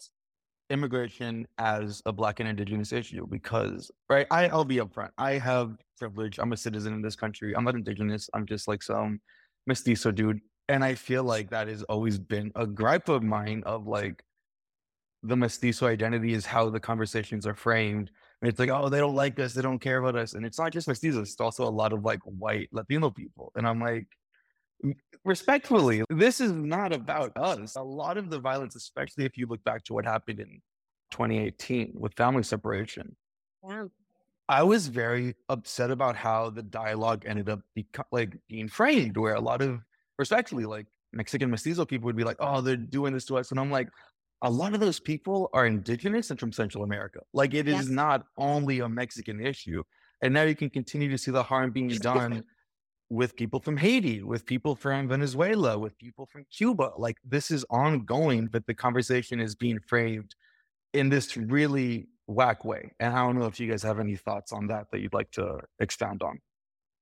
[0.71, 5.79] immigration as a black and indigenous issue because right I, i'll be upfront i have
[5.97, 9.19] privilege i'm a citizen in this country i'm not indigenous i'm just like some
[9.67, 13.87] mestizo dude and i feel like that has always been a gripe of mine of
[13.87, 14.23] like
[15.25, 18.11] the mestizo identity is how the conversations are framed
[18.41, 20.59] and it's like oh they don't like us they don't care about us and it's
[20.59, 24.07] not just mestizos it's also a lot of like white latino people and i'm like
[25.25, 27.77] respectfully, this is not about us.
[27.77, 30.61] A lot of the violence, especially if you look back to what happened in
[31.11, 33.17] 2018 with family separation.
[33.67, 33.87] Yeah.
[34.49, 39.35] I was very upset about how the dialogue ended up beco- like being framed, where
[39.35, 39.81] a lot of
[40.19, 43.61] respectfully, like Mexican mestizo people would be like, "Oh, they're doing this to us," and
[43.61, 43.89] I'm like,
[44.43, 47.21] a lot of those people are indigenous and from Central America.
[47.33, 47.89] Like, it is Yes.
[47.89, 49.83] not only a Mexican issue.
[50.23, 52.45] And now you can continue to see the harm being done
[53.11, 56.93] with people from Haiti, with people from Venezuela, with people from Cuba.
[56.99, 60.35] Like this is ongoing, but the conversation is being framed
[60.95, 62.93] in this really whack way.
[63.01, 65.31] And I don't know if you guys have any thoughts on that that you'd like
[65.33, 66.41] to expound on.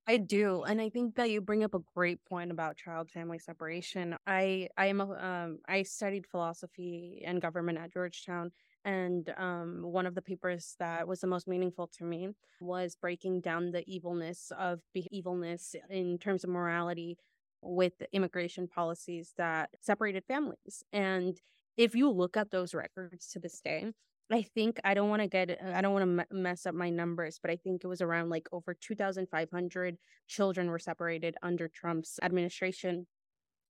[0.08, 3.38] I do, and I think that you bring up a great point about child family
[3.40, 4.16] separation.
[4.26, 8.52] I I am a, um I studied philosophy and government at Georgetown,
[8.84, 12.28] and um one of the papers that was the most meaningful to me
[12.60, 17.18] was breaking down the evilness of be- evilness in terms of morality
[17.60, 20.84] with immigration policies that separated families.
[20.92, 21.40] And
[21.76, 23.92] if you look at those records to this day,
[24.30, 27.38] I think I don't want to get I don't want to mess up my numbers,
[27.40, 33.06] but I think it was around like over 2,500 children were separated under Trump's administration.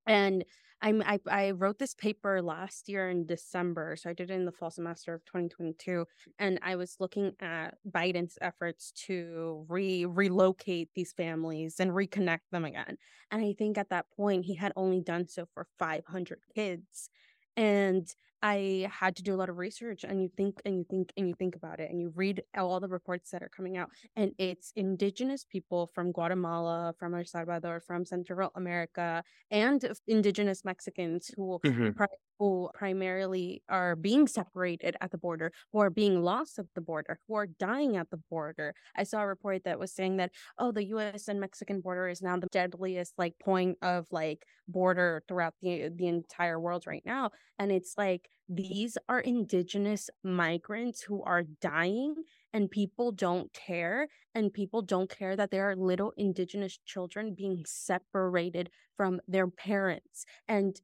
[0.07, 0.45] And
[0.83, 4.45] I'm I, I wrote this paper last year in December, so I did it in
[4.45, 6.07] the fall semester of 2022,
[6.39, 12.65] and I was looking at Biden's efforts to re relocate these families and reconnect them
[12.65, 12.99] again.
[13.31, 17.11] And I think at that point he had only done so for 500 kids.
[17.57, 18.07] And
[18.47, 21.27] I had to do a lot of research and you think and you think and
[21.29, 24.33] you think about it and you read all the reports that are coming out and
[24.39, 31.61] it's indigenous people from Guatemala, from El Salvador, from Central America and indigenous Mexicans who
[31.65, 32.01] Mhm.
[32.39, 37.19] Who primarily are being separated at the border, who are being lost at the border,
[37.27, 38.75] who are dying at the border.
[38.97, 41.29] I saw a report that was saying that oh, the U.S.
[41.29, 46.09] and Mexican border is now the deadliest like point of like border throughout the the
[46.09, 52.15] entire world right now, and it's like these are indigenous migrants who are dying
[52.53, 57.65] and people don't care and people don't care that there are little indigenous children being
[57.67, 60.81] separated from their parents and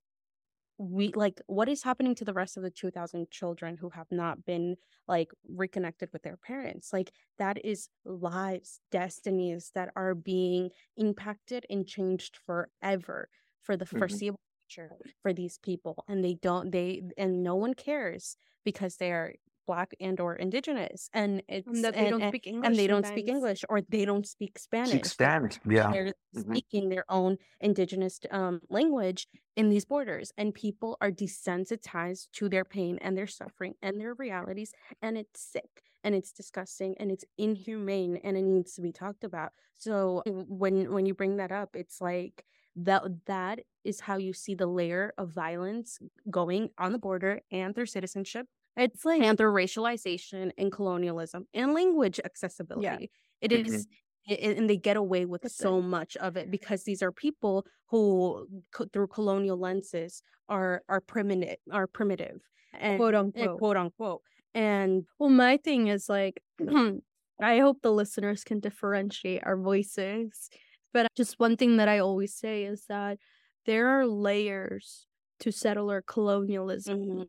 [0.82, 4.44] we like what is happening to the rest of the 2000 children who have not
[4.44, 4.76] been
[5.08, 11.86] like reconnected with their parents like that is lives destinies that are being impacted and
[11.86, 13.28] changed forever
[13.62, 14.22] for the Mhm.
[14.26, 19.12] foreseeable future for these people and they don't they and no one cares because they
[19.12, 19.34] are
[19.66, 22.66] black and or indigenous and it's And that they and, don't speak English.
[22.68, 23.28] and they don't speak.
[23.28, 25.58] English or they don't speak Spanish Speak Spanish.
[25.68, 25.92] Yeah.
[25.92, 26.60] they're Mhm.
[26.60, 32.64] speaking their own indigenous um, language in these borders and people are desensitized to their
[32.64, 37.24] pain and their suffering and their realities and it's sick and it's disgusting and it's
[37.38, 41.76] inhumane and it needs to be talked about so when when you bring that up
[41.76, 42.44] it's like
[42.74, 45.98] that that is how you see the layer of violence
[46.30, 48.46] going on the border and through citizenship
[48.76, 53.10] It's like and through racialization and colonialism and language accessibility.
[53.40, 53.66] It Mhm.
[53.66, 53.86] is,
[54.28, 55.82] i- i- and they get away with That's so it.
[55.82, 61.56] much of it because these are people who, co- through colonial lenses, are are primitive,
[61.70, 62.40] are primitive,
[62.72, 63.52] and quote and unquote.
[63.52, 64.22] quote unquote.
[64.54, 66.42] And Well, my thing is like,
[67.40, 70.50] I hope the listeners can differentiate our voices.
[70.92, 73.18] But just one thing that I always say is that
[73.66, 75.06] there are layers
[75.40, 76.96] to settler colonialism.
[76.96, 77.26] Mhm.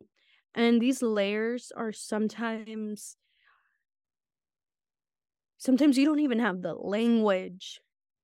[0.56, 3.18] And these layers are sometimes,
[5.58, 7.82] sometimes you don't even have the language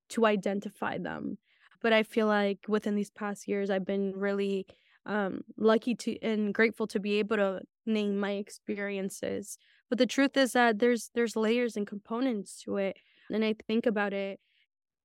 [0.10, 1.38] to identify them.
[1.82, 4.68] But I feel like within these past years, I've been really
[5.06, 9.58] um, lucky to and grateful to be able to name my experiences.
[9.88, 12.98] But the truth is that there's there's layers and components to it,
[13.32, 14.40] and I think about it,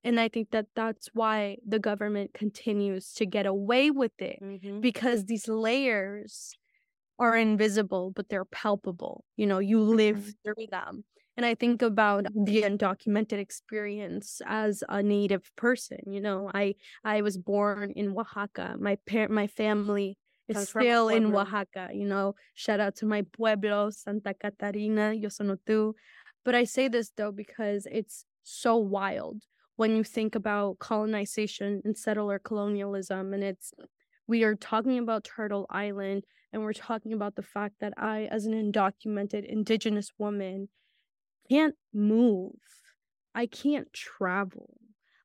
[0.04, 4.82] and I think that that's why the government continues to get away with it Mhm.
[4.82, 6.54] because these layers
[7.18, 9.24] are invisible, but they're palpable.
[9.36, 10.34] You know, you live Mhm.
[10.44, 11.04] through them.
[11.36, 15.98] And I think about the undocumented experience as a native person.
[16.06, 18.76] You know, I I was born in Oaxaca.
[18.78, 22.34] My parent, my family is from still in Oaxaca, you know.
[22.54, 25.94] Shout out to my pueblo, Santa Catarina, Yosonotú.
[26.44, 29.42] But I say this though because it's so wild
[29.76, 33.72] when you think about colonization and settler colonialism and it's
[34.26, 36.24] we are talking about Turtle Island
[36.55, 40.68] and we're talking about the fact that I as an undocumented indigenous woman
[41.50, 42.55] can't move.
[43.34, 44.78] I can't travel.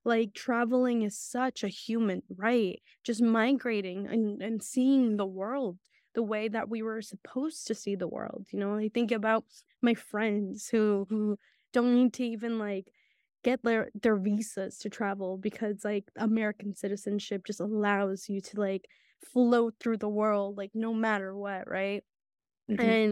[0.03, 2.81] Like traveling is such a human right.
[3.03, 5.77] Just migrating and, and seeing the world
[6.15, 8.47] the way that we were supposed to see the world.
[8.51, 9.45] You know, I think about
[9.81, 11.37] my friends who who
[11.73, 12.87] don't need to even like
[13.43, 18.87] get their their visas to travel because like American citizenship just allows you to like
[19.21, 22.03] float through the world like no matter what, right?
[22.69, 22.79] Mhm.
[22.79, 23.11] And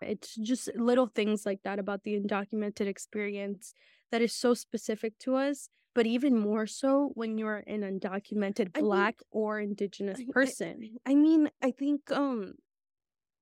[0.00, 3.74] it's just little things like that about the undocumented experience
[4.10, 8.84] that is so specific to us, but even more so when you're an undocumented think-
[8.84, 10.98] black or indigenous I- I- person.
[11.06, 12.54] I mean, I think um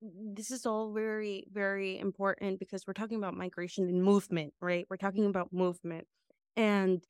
[0.00, 4.86] this is all very very important because we're talking about migration and movement, right?
[4.88, 6.06] We're talking about movement.
[6.56, 7.04] And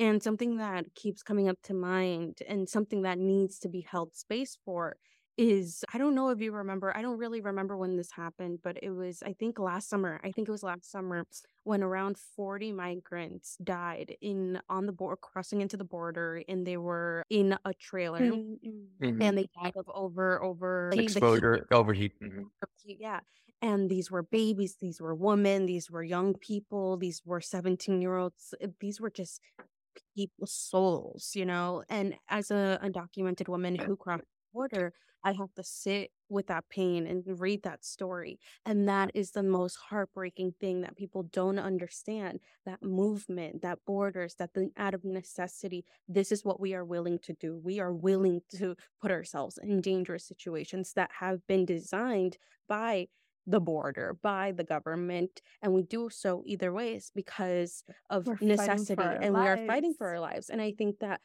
[0.00, 4.16] and something that keeps coming up to mind and something that needs to be held
[4.16, 4.96] space for
[5.38, 8.78] is I don't know if you remember, I don't really remember when this happened, but
[8.82, 10.20] it was I think last summer.
[10.24, 11.26] I think it was last summer
[11.64, 16.78] when around 40 migrants died in on the border crossing into the border and they
[16.78, 18.88] were in a trailer Mm, mm.
[19.00, 19.20] Mhm.
[19.20, 22.18] and they died of over over like, the heat Exposure, overheat.
[22.20, 22.50] mhm.
[22.84, 23.20] yeah
[23.62, 28.16] and these were babies these were women these were young people these were 17 year
[28.16, 29.40] olds these were just
[30.20, 34.92] people's souls you know and as a undocumented woman who crossed the border
[35.24, 39.42] i have to sit with that pain and read that story and that is the
[39.42, 45.04] most heartbreaking thing that people don't understand that movement that borders that the out of
[45.04, 47.60] necessity this is what we are willing to do.
[47.62, 52.36] We are willing to put ourselves in dangerous situations that have been designed
[52.68, 53.06] by
[53.50, 59.02] the border by the government and we do so either ways because of We're necessity
[59.02, 61.20] and we are fighting for our lives and i think that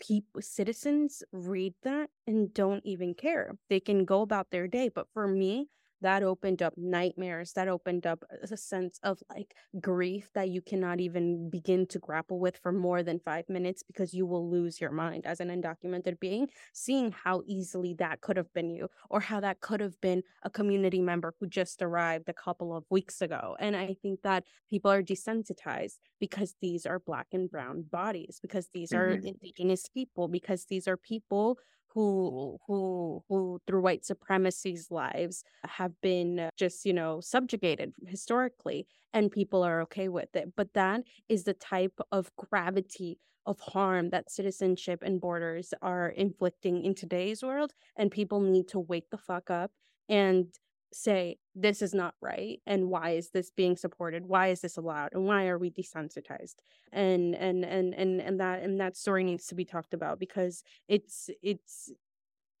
[0.00, 3.56] people citizens read that and don't even care.
[3.70, 5.68] They can go about their day but for me
[6.02, 11.00] that opened up nightmares that opened up a sense of like grief that you cannot
[11.00, 14.90] even begin to grapple with for more than 5 minutes because you will lose your
[14.90, 19.40] mind as an undocumented being seeing how easily that could have been you or how
[19.40, 23.56] that could have been a community member who just arrived a couple of weeks ago
[23.58, 28.68] and i think that people are desensitized because these are black and brown bodies because
[28.72, 29.22] these are Mhm.
[29.22, 31.58] indigenous people because these are people
[31.94, 39.30] who who who through white supremacy's lives have been just you know subjugated historically and
[39.30, 40.52] people are okay with it.
[40.56, 46.84] But that is the type of gravity of harm that citizenship and borders are inflicting
[46.84, 49.72] in today's world and people need to wake the fuck up
[50.08, 50.46] and
[50.92, 55.12] say this is not right and why is this being supported why is this allowed
[55.14, 56.56] and why are we desensitized
[56.92, 60.62] and and and and and that and that story needs to be talked about because
[60.88, 61.90] it's it's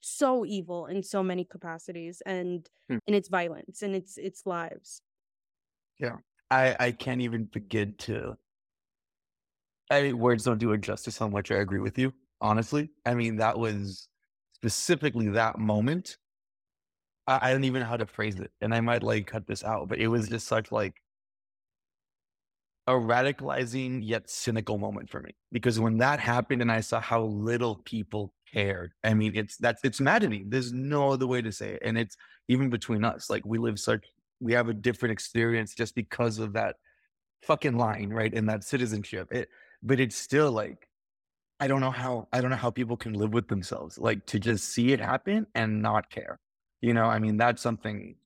[0.00, 2.98] so evil in so many capacities and Hmm.
[3.06, 5.02] and it's violence and it's it's lives
[5.98, 6.18] Yeah,
[6.50, 8.36] I I can't even begin to.
[9.90, 12.12] I mean, words don't do it justice how much I agree with you.
[12.40, 14.08] Honestly, I mean that was
[14.54, 16.18] specifically that moment.
[17.26, 19.64] I, I don't even know how to phrase it, and I might like cut this
[19.64, 20.94] out, but it was just such like
[22.86, 27.22] a radicalizing yet cynical moment for me because when that happened and I saw how
[27.22, 30.46] little people cared, I mean, it's that's it's maddening.
[30.48, 32.16] There's no other way to say it, and it's
[32.48, 33.30] even between us.
[33.30, 34.04] Like we live such,
[34.40, 36.76] we have a different experience just because of that
[37.42, 38.32] fucking line, right?
[38.34, 39.32] And that citizenship.
[39.32, 39.48] It,
[39.82, 40.88] but it's still like,
[41.60, 44.38] I don't know how I don't know how people can live with themselves, like to
[44.40, 46.40] just see it happen and not care.
[46.82, 48.16] You know, I mean, that's something.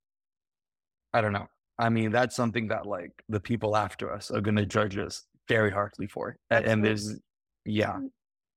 [1.12, 1.48] I don't know.
[1.78, 5.24] I mean, that's something that like the people after us are going to judge us
[5.48, 6.38] very harshly for.
[6.50, 7.20] A- And, there's,
[7.64, 8.08] yeah, mm,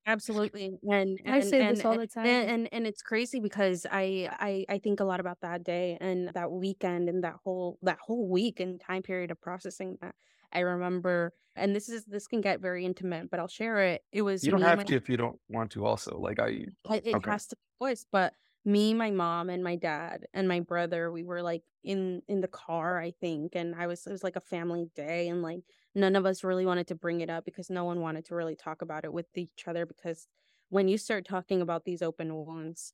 [0.06, 2.26] absolutely and, I say and, this all the time.
[2.26, 5.98] and, and and it's crazy because I, I i think a lot about that day
[6.02, 10.16] and that weekend and that whole that whole week and time period of processing that
[10.54, 14.22] i remember and this is this can get very intimate but i'll share it it
[14.24, 15.86] was you don't have to if you don't want to.
[15.86, 17.32] Also, like I, I- it Okay.
[17.32, 18.34] has to be voiced but
[18.66, 22.48] me my mom and my dad and my brother we were like in in the
[22.48, 25.62] car i think and i was it was like a family day and like
[25.96, 28.56] none of us really wanted to bring it up because no one wanted to really
[28.56, 30.28] talk about it with each other because
[30.70, 32.94] when you start talking about these open wounds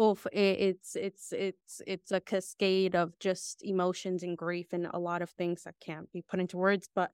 [0.00, 4.98] oof, it, it's it's it's it's a cascade of just emotions and grief and a
[4.98, 7.10] lot of things that can't be put into words but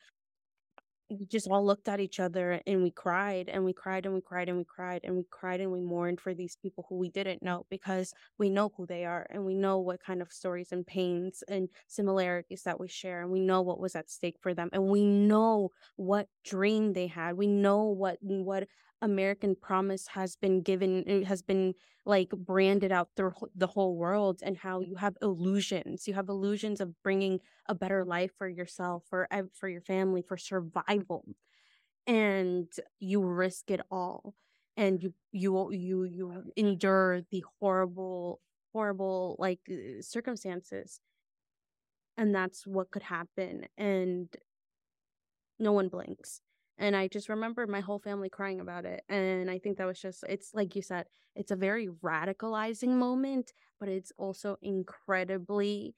[1.11, 4.21] we just all looked at each other and we cried and we cried and we
[4.21, 7.09] cried and we cried and we cried and we mourned for these people who we
[7.09, 10.71] didn't know because we know who they are and we know what kind of stories
[10.71, 14.53] and pains and similarities that we share and we know what was at stake for
[14.53, 17.37] them and we know what dream they had.
[17.37, 18.69] We know what what
[19.01, 21.75] American promise has been given it has been
[22.05, 26.09] like branded out through the whole world and how you have illusions.
[26.09, 30.37] You have illusions of bringing a better life for yourself for for your family for
[30.37, 31.25] survival.
[32.07, 32.69] And
[33.01, 34.35] you risk it all.
[34.77, 38.41] And you you you you endure the horrible
[38.73, 41.01] horrible like uh, circumstances.
[42.17, 43.67] And that's what could happen.
[43.77, 44.29] And
[45.59, 46.41] no one blinks
[46.79, 49.03] and I just remember my whole family crying about it.
[49.09, 53.53] And I think that was just, it's like you said, it's a very radicalizing moment,
[53.81, 55.95] but it's also incredibly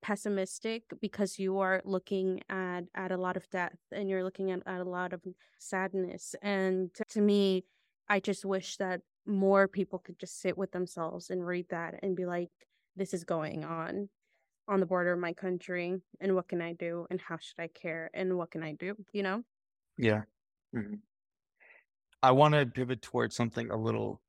[0.00, 4.60] pessimistic because you are looking at at a lot of death and you're looking at,
[4.64, 5.20] at a lot of
[5.58, 7.64] sadness and to me
[8.08, 12.14] i just wish that more people could just sit with themselves and read that and
[12.14, 12.50] be like
[12.94, 14.08] this is going on
[14.68, 17.68] on the border of my country and what can I do and how should I
[17.68, 19.42] care and what can I do, you know?
[19.96, 20.22] Yeah.
[20.76, 20.96] Mm-hmm.
[22.22, 24.20] I want to pivot towards something a little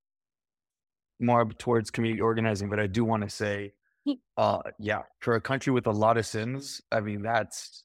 [1.20, 3.74] more towards community organizing, but I do want to say,
[4.38, 7.84] uh, yeah, for a country with a lot of sins, I mean, that's,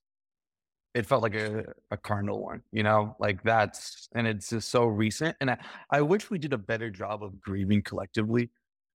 [0.94, 4.84] it felt like a, a cardinal one, you know, like that's, and it's just so
[4.84, 5.36] recent.
[5.40, 5.58] And I,
[5.90, 8.50] I wish we did a better job of grieving collectively.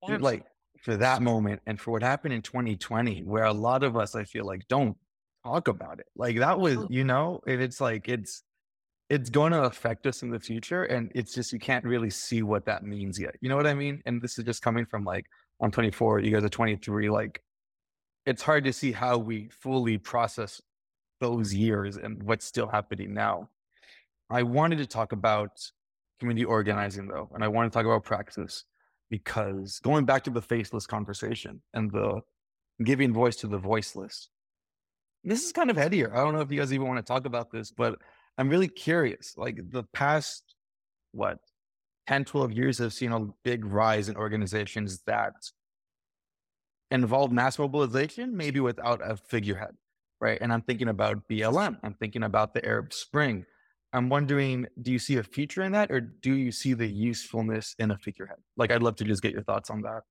[0.08, 0.46] Like,
[0.82, 4.24] for that moment and for what happened in 2020 where a lot of us i
[4.24, 4.96] feel like don't
[5.44, 6.06] talk about it.
[6.16, 6.86] Like that was oh.
[6.90, 8.42] you know and it's like it's
[9.08, 12.42] it's going to affect us in the future and it's just you can't really see
[12.42, 14.02] what that means yet you know what i mean?
[14.06, 15.26] And this is just coming from like
[15.60, 17.42] i'm 24 you guys are 23 like
[18.26, 20.60] it's hard to see how we fully process
[21.20, 23.48] those years and what's still happening now.
[24.28, 25.50] I wanted to talk about
[26.18, 28.64] community organizing though and i want to talk about praxis
[29.10, 32.20] because going back to the faceless conversation and the
[32.84, 34.28] giving voice to the voiceless,
[35.24, 36.14] this is kind of headier.
[36.14, 37.98] I don't know if you guys even want to talk about this, but
[38.38, 39.34] I'm really curious.
[39.36, 40.54] Like the past,
[41.12, 41.38] what,
[42.06, 45.34] 10, 12 years have seen a big rise in organizations that
[46.90, 49.74] involve mass mobilization, maybe without a figurehead,
[50.20, 50.38] right?
[50.40, 53.44] And I'm thinking about BLM, I'm thinking about the Arab Spring,
[53.92, 57.74] I'm wondering, do you see a future in that, or do you see the usefulness
[57.78, 58.38] in a figurehead?
[58.56, 60.02] Like, I'd love to just get your thoughts on that.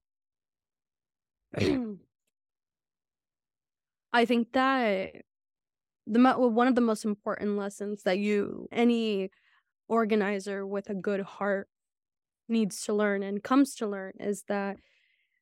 [4.13, 5.23] I think that
[6.07, 9.31] the one of the most important lessons that you any
[9.89, 11.69] organizer with a good heart
[12.49, 14.79] needs to learn and comes to learn is that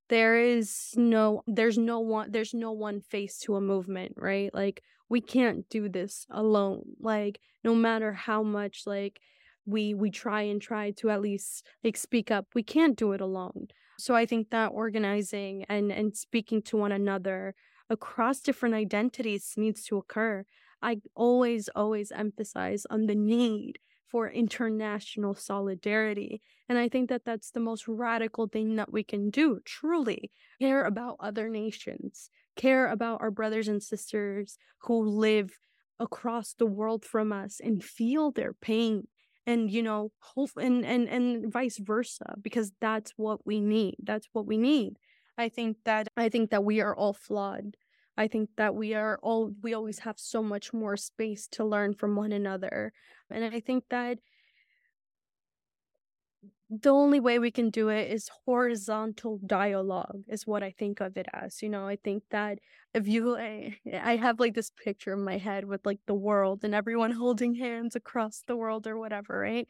[0.09, 4.83] there is no there's no one there's no one face to a movement right like
[5.09, 9.19] we can't do this alone like no matter how much like
[9.65, 13.21] we we try and try to at least like speak up we can't do it
[13.21, 13.67] alone
[13.99, 17.55] so i think that organizing and and speaking to one another
[17.89, 20.43] across different identities needs to occur
[20.81, 26.41] i always always emphasize on the need for international solidarity.
[26.69, 30.31] And I think that that's the most radical thing that we can do, truly
[30.61, 35.51] care about other nations, care about our brothers and sisters who live
[35.99, 39.07] across the world from us and feel their pain
[39.45, 44.27] and you know hope and and and vice versa because that's what we need that's
[44.33, 44.97] what we need
[45.37, 47.75] i think that i think that we are all flawed
[48.17, 51.93] I think that we are all we always have so much more space to learn
[51.93, 52.91] from one another.
[53.29, 54.17] And I think that
[56.69, 61.15] the only way we can do it is horizontal dialogue is what i think of
[61.15, 62.59] it as you know i think that
[62.93, 66.63] if you I, I have like this picture in my head with like the world
[66.63, 69.67] and everyone holding hands across the world or whatever right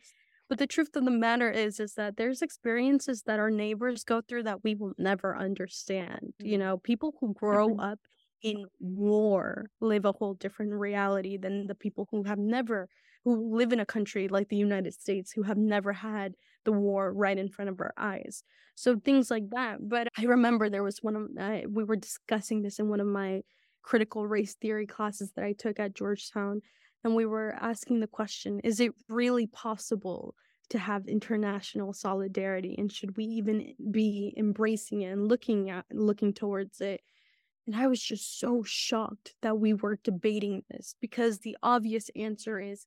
[0.49, 4.21] but the truth of the matter is is that there's experiences that our neighbors go
[4.21, 6.67] through that we will never understand you mm-hmm.
[6.67, 7.79] know people who grow mm-hmm.
[7.79, 7.99] up
[8.41, 12.87] in war live a whole different reality than the people who have never
[13.27, 17.11] who live in a country like the United States who have never had the war
[17.11, 18.41] right in front of our eyes.
[18.75, 19.79] So things like that.
[19.81, 23.07] But I remember there was one of uh, we were discussing this in one of
[23.07, 23.41] my
[23.81, 26.61] critical race theory classes that I took at Georgetown
[27.03, 30.33] and we were asking the question is it really possible
[30.69, 36.33] to have international solidarity and should we even be embracing it and looking at looking
[36.33, 37.01] towards it
[37.65, 42.59] and I was just so shocked that we were debating this because the obvious answer
[42.59, 42.85] is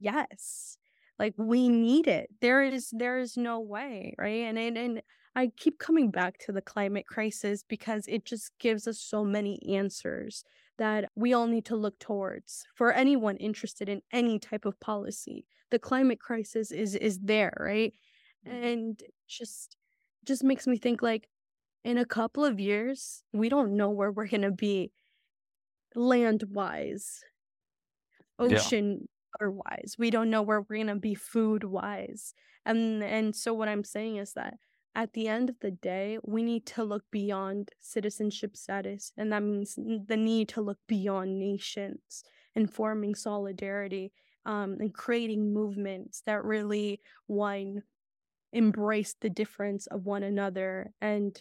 [0.00, 0.76] yes.
[1.18, 2.30] Like we need it.
[2.40, 4.44] There is there is no way, right?
[4.44, 5.02] And and, and
[5.36, 9.60] I keep coming back to the climate crisis because it just gives us so many
[9.76, 10.44] answers
[10.78, 15.44] that we all need to look towards for anyone interested in any type of policy.
[15.70, 17.92] The climate crisis is is there, right?
[18.48, 18.72] Mm.
[18.72, 19.76] And just
[20.24, 21.28] just makes me think like
[21.84, 24.90] in a couple of years, we don't know where we're going to be
[25.94, 27.20] land wise,
[28.38, 29.06] ocean
[29.40, 29.96] wise.
[29.98, 32.34] We don't know where we're to be food wise.
[32.66, 34.54] And and so what I'm saying is that
[34.94, 39.42] at the end of the day, we need to look beyond citizenship status, and that
[39.42, 42.24] means the need to look beyond nations
[42.56, 44.12] and forming solidarity
[44.46, 47.82] um, and creating movements that really one
[48.52, 51.40] embrace the difference of one another and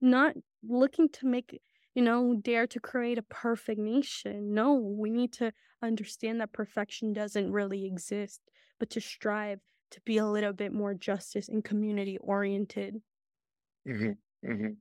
[0.00, 0.34] not
[0.68, 1.60] looking to make
[1.96, 7.12] you know dare to create a perfect nation no we need to understand that perfection
[7.14, 8.42] doesn't really exist
[8.78, 13.02] but to strive to be a little bit more justice and community oriented
[13.86, 14.76] hmm hmm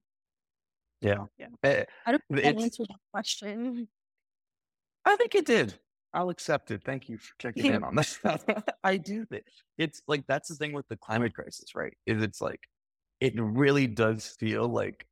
[1.02, 1.26] Yeah.
[1.38, 3.88] yeah Eh, i don't think that It's, answered that question
[5.06, 5.80] I think it did.
[6.14, 6.84] I'll accept it.
[6.84, 8.76] Thank you for checking in on that.
[8.84, 9.46] I do think
[9.78, 11.94] it's like that's the thing with the climate crisis, right?
[12.06, 12.62] Is it's like
[13.20, 15.08] it really does feel like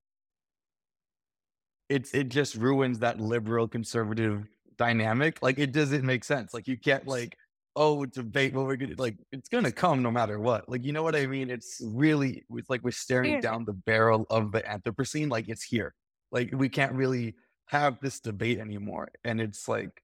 [1.94, 5.38] it's it just ruins that liberal conservative dynamic.
[5.44, 6.54] Like it doesn't make sense.
[6.54, 7.38] Like you can't like
[7.76, 10.68] oh debate what we're gonna like it's gonna come no matter what.
[10.68, 11.52] Like you know what I mean?
[11.52, 15.30] It's really it's like we're staring down the barrel of the Anthropocene.
[15.30, 15.94] Like it's here.
[16.32, 17.36] Like we can't really
[17.68, 19.10] have this debate anymore.
[19.24, 20.02] And it's like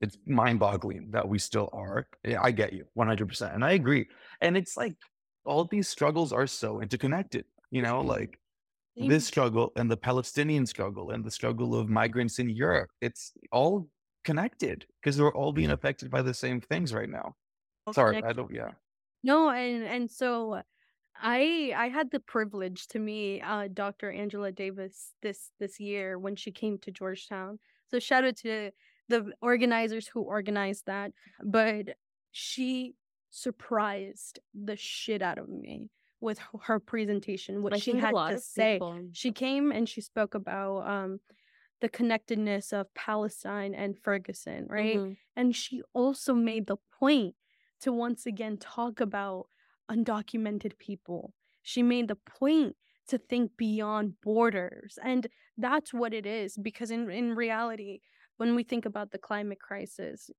[0.00, 2.06] it's mind-boggling that we still are.
[2.22, 3.54] Yeah, I get you 100%.
[3.54, 4.06] And I agree.
[4.40, 4.94] And it's like
[5.44, 7.46] all these struggles are so interconnected.
[7.72, 8.38] You know, like
[8.96, 13.88] this struggle and the Palestinian struggle and the struggle of migrants in Europe, it's all
[14.24, 17.36] connected because we're all being affected by the same things right now.
[17.86, 18.72] all Sorry, I connected don't, yeah.
[19.22, 20.62] No, and and so
[21.16, 24.10] I I had the privilege to meet uh Dr.
[24.10, 27.58] Angela Davis this this year when she came to Georgetown.
[27.88, 28.70] So shout out to
[29.08, 31.96] the organizers who organized that, but
[32.32, 32.94] she
[33.30, 35.90] surprised the shit out of me
[36.20, 38.74] with her presentation, what I she had to say.
[38.76, 39.08] people.
[39.12, 41.20] She came and she spoke about um
[41.80, 44.98] the connectedness of Palestine and Ferguson, right?
[44.98, 45.16] Mhm.
[45.36, 47.34] And she also made the point
[47.80, 49.48] to once again talk about
[49.90, 51.34] undocumented people.
[51.62, 52.76] She made the point
[53.08, 54.98] to think beyond borders.
[55.02, 58.00] And that's what it is because in in reality,
[58.38, 60.30] when we think about the climate crisis,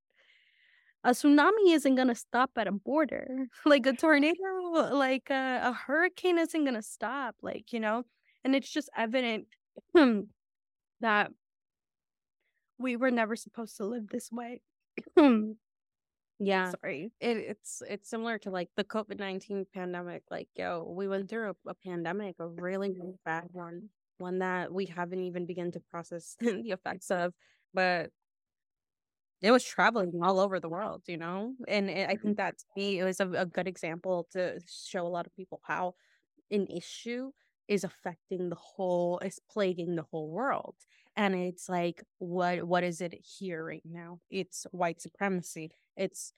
[1.04, 3.48] a tsunami isn't going to stop at a border.
[3.66, 4.36] Like a tornado,
[4.94, 8.04] like a, a hurricane isn't going to stop, like, you know?
[8.44, 9.46] And it's just evident
[11.02, 11.32] that
[12.78, 14.62] we were never supposed to live this way.
[16.40, 16.72] Yeah.
[16.82, 17.12] Sorry.
[17.20, 20.24] It, it's it's similar to like the COVID nineteen pandemic.
[20.30, 23.90] Like, yo, we went through a, a pandemic, a really, really bad one,
[24.20, 27.34] one that we haven't even begun to process the effects of.
[27.74, 28.12] But
[29.42, 31.54] it was traveling all over the world, you know?
[31.68, 32.24] And it, I mm-hmm.
[32.24, 35.36] think that to me, it was a, a good example to show a lot of
[35.36, 35.96] people how
[36.52, 37.32] an issue
[37.68, 40.76] is affecting the whole, is plaguing the whole world.
[41.16, 44.20] And it's like, what what is it here right now?
[44.30, 45.72] It's white supremacy.
[45.96, 46.32] It's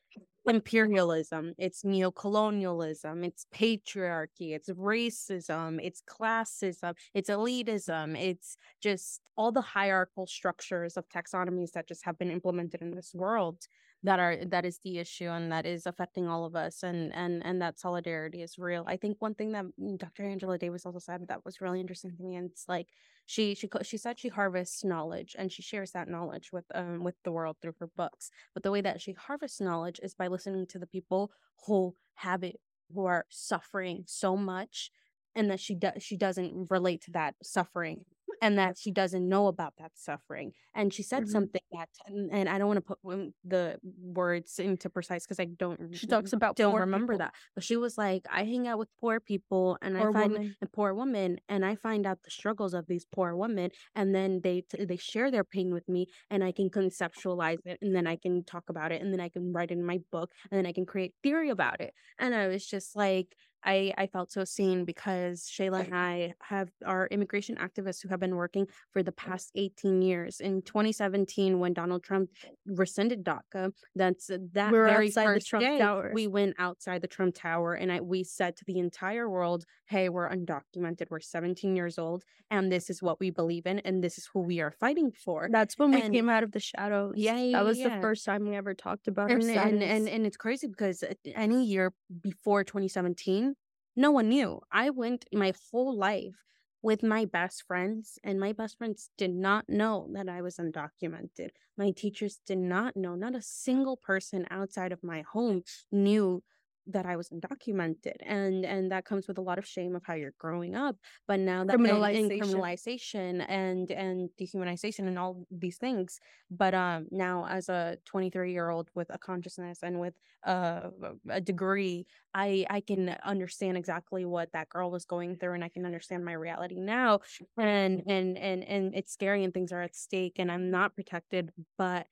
[0.46, 1.54] imperialism.
[1.58, 3.26] It's neocolonialism.
[3.26, 4.56] It's patriarchy.
[4.56, 5.80] It's racism.
[5.84, 6.94] It's classism.
[7.14, 8.18] It's elitism.
[8.18, 13.14] It's just all the hierarchical structures of taxonomies that just have been implemented in this
[13.14, 13.68] world
[14.04, 17.46] that are that is the issue and that is affecting all of us and and
[17.46, 18.84] and that solidarity is real.
[18.88, 22.16] I think one thing that mm, dr angela davis also said that was really interesting
[22.16, 22.88] to me and it's like
[23.26, 27.16] she she she said she harvests knowledge and she shares that knowledge with um with
[27.24, 30.66] the world through her books but the way that she harvests knowledge is by listening
[30.68, 31.32] to the people
[31.68, 32.60] who have it
[32.94, 34.92] who are suffering so much
[35.36, 38.06] and that she does she doesn't relate to that suffering
[38.42, 41.30] and that she doesn't know about that suffering and she said Mhm.
[41.30, 43.00] something that and, i don't want to put
[43.44, 47.34] the words into precise because i don't She talks about don't poor remember people that
[47.56, 50.56] but she was like i hang out with poor people and or i find women.
[50.62, 54.42] and poor women and i find out the struggles of these poor women and then
[54.44, 58.08] they t- they share their pain with me and i can conceptualize it and then
[58.08, 60.58] i can talk about it and then i can write it in my book and
[60.58, 64.32] then i can create theory about it and i was just like I, I felt
[64.32, 69.04] so seen because Sheila and I have are immigration activists who have been working for
[69.04, 70.40] the past 18 years.
[70.40, 72.30] In 2017, when Donald Trump
[72.66, 76.12] rescinded DACA, that's uh, that We were very outside the first Trump day Tower.
[76.14, 80.10] we went outside the Trump Tower and I we said to the entire world, "Hey,
[80.10, 81.08] we're undocumented.
[81.10, 84.40] We're 17 years old, and this is what we believe in, and this is who
[84.42, 87.14] we are fighting for." That's when we And came out of the shadows.
[87.18, 87.96] yeah, yeah, That was yeah.
[87.96, 91.04] the first time we ever talked about our and, and and and it's crazy because
[91.04, 93.56] uh, any year before 2017
[93.96, 96.44] no one knew i went my whole life
[96.82, 101.50] with my best friends, and my best friends did not know that I was undocumented.
[101.78, 103.16] My teachers did not know.
[103.16, 106.44] Not a single person outside of my home knew
[106.92, 110.14] that I was undocumented, and and that comes with a lot of shame of how
[110.16, 110.98] you're growing up.
[111.28, 116.20] But now that criminalization, criminalization and and dehumanization and all these things,
[116.50, 120.90] but um now as a 23 year old with a consciousness and with a,
[121.30, 125.70] a degree, I I can understand exactly what that girl was going through, and I
[125.70, 127.20] can understand my reality now.
[127.58, 131.52] And and and and it's scary, and things are at stake, and I'm not protected,
[131.78, 132.08] but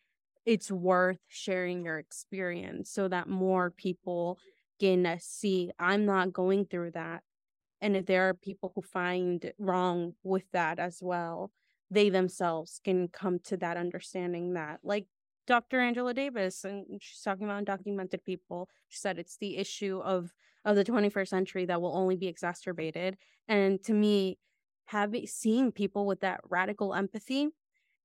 [0.46, 4.40] it's worth sharing your experience so that more people
[4.80, 7.24] can see I'm not going through that.
[7.82, 11.52] And if there are people who find wrong with that as well,
[11.92, 15.06] they themselves can come to that understanding that, like
[15.46, 15.80] Dr.
[15.80, 18.68] Angela Davis, and she's talking about undocumented people.
[18.90, 20.34] She said it's the issue of
[20.66, 23.16] of the 21st century that will only be exacerbated.
[23.48, 24.38] And to me,
[24.86, 27.50] having seeing people with that radical empathy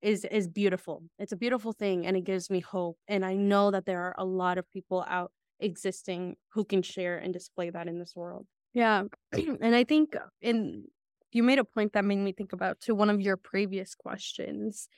[0.00, 1.02] is is beautiful.
[1.18, 2.98] It's a beautiful thing, and it gives me hope.
[3.08, 7.16] And I know that there are a lot of people out existing who can share
[7.16, 8.46] and display that in this world.
[8.74, 9.04] Yeah.
[9.32, 10.84] and I think uh, in
[11.32, 14.88] you made a point that made me think about to one of your previous questions.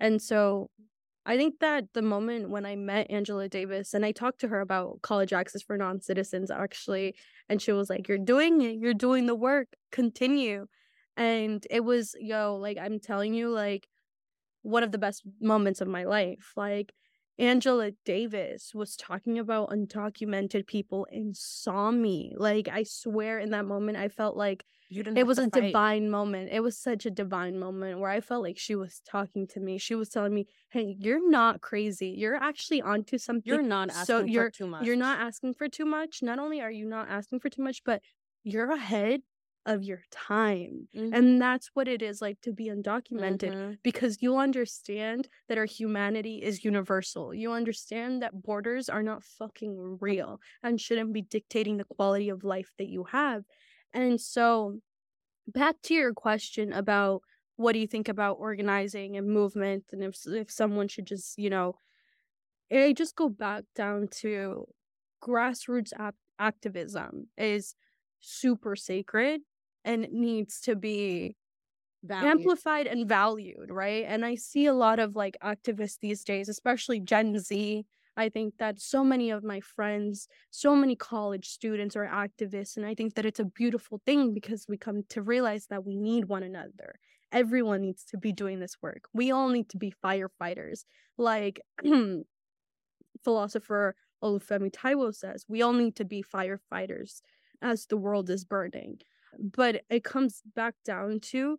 [0.00, 0.70] And so
[1.24, 4.60] I think that the moment when I met Angela Davis and I talked to her
[4.60, 7.14] about college access for non citizens, actually,
[7.48, 10.66] and she was like, You're doing it, you're doing the work, continue.
[11.16, 13.86] And it was, yo, like, I'm telling you, like,
[14.62, 16.52] one of the best moments of my life.
[16.56, 16.92] Like,
[17.38, 22.34] Angela Davis was talking about undocumented people and saw me.
[22.36, 24.64] Like I swear in that moment I felt like
[25.14, 25.52] it was a fight.
[25.62, 26.50] divine moment.
[26.52, 29.78] It was such a divine moment where I felt like she was talking to me.
[29.78, 32.08] She was telling me, "Hey, you're not crazy.
[32.10, 33.42] You're actually onto something.
[33.44, 34.84] You're not asking so you're, too much.
[34.86, 36.22] You're not asking for too much.
[36.22, 38.02] Not only are you not asking for too much, but
[38.44, 39.22] you're ahead
[39.66, 40.88] of your time.
[40.96, 41.14] Mm-hmm.
[41.14, 43.72] And that's what it is like to be undocumented mm-hmm.
[43.82, 47.32] because you understand that our humanity is universal.
[47.32, 52.44] You understand that borders are not fucking real and shouldn't be dictating the quality of
[52.44, 53.44] life that you have.
[53.94, 54.78] And so,
[55.46, 57.22] back to your question about
[57.56, 61.50] what do you think about organizing and movement and if if someone should just, you
[61.50, 61.74] know,
[62.72, 64.66] I just go back down to
[65.22, 67.74] grassroots ap- activism is
[68.20, 69.42] super sacred
[69.84, 71.36] and it needs to be
[72.04, 72.30] Valued.
[72.30, 74.04] amplified and valued, right?
[74.06, 77.84] And I see a lot of like activists these days, especially Gen Z.
[78.16, 82.76] I think that so many of my friends, so many college students are activists.
[82.76, 85.96] And I think that it's a beautiful thing because we come to realize that we
[85.96, 86.98] need one another.
[87.30, 89.08] Everyone needs to be doing this work.
[89.14, 90.84] We all need to be firefighters.
[91.16, 91.60] Like
[93.24, 97.22] philosopher Olufemi Taiwo says, we all need to be firefighters
[97.62, 98.98] as the world is burning
[99.38, 101.58] but it comes back down to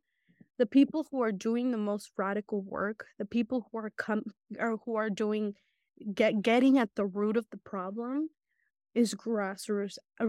[0.58, 4.24] the people who are doing the most radical work the people who are come
[4.60, 5.54] or who are doing
[6.14, 8.30] get getting at the root of the problem
[8.96, 10.26] is grassroots uh,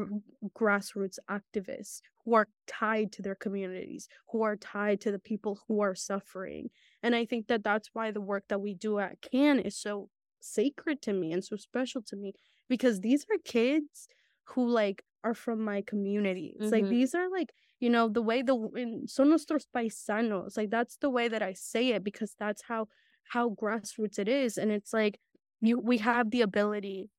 [0.58, 5.80] grassroots activists who are tied to their communities who are tied to the people who
[5.80, 6.70] are suffering.
[7.02, 10.08] And i think that that's why the work that we do at CAN is so
[10.40, 12.34] sacred to me and so special to me
[12.68, 14.08] because these are kids
[14.44, 16.54] who like are from my community.
[16.54, 16.74] It's mm-hmm.
[16.74, 20.56] like these are like, you know, the way the in, son nuestros paisanos.
[20.56, 22.88] Like that's the way that I say it because that's how
[23.28, 24.58] how grassroots it is.
[24.58, 25.18] And it's like
[25.60, 27.10] you we have the ability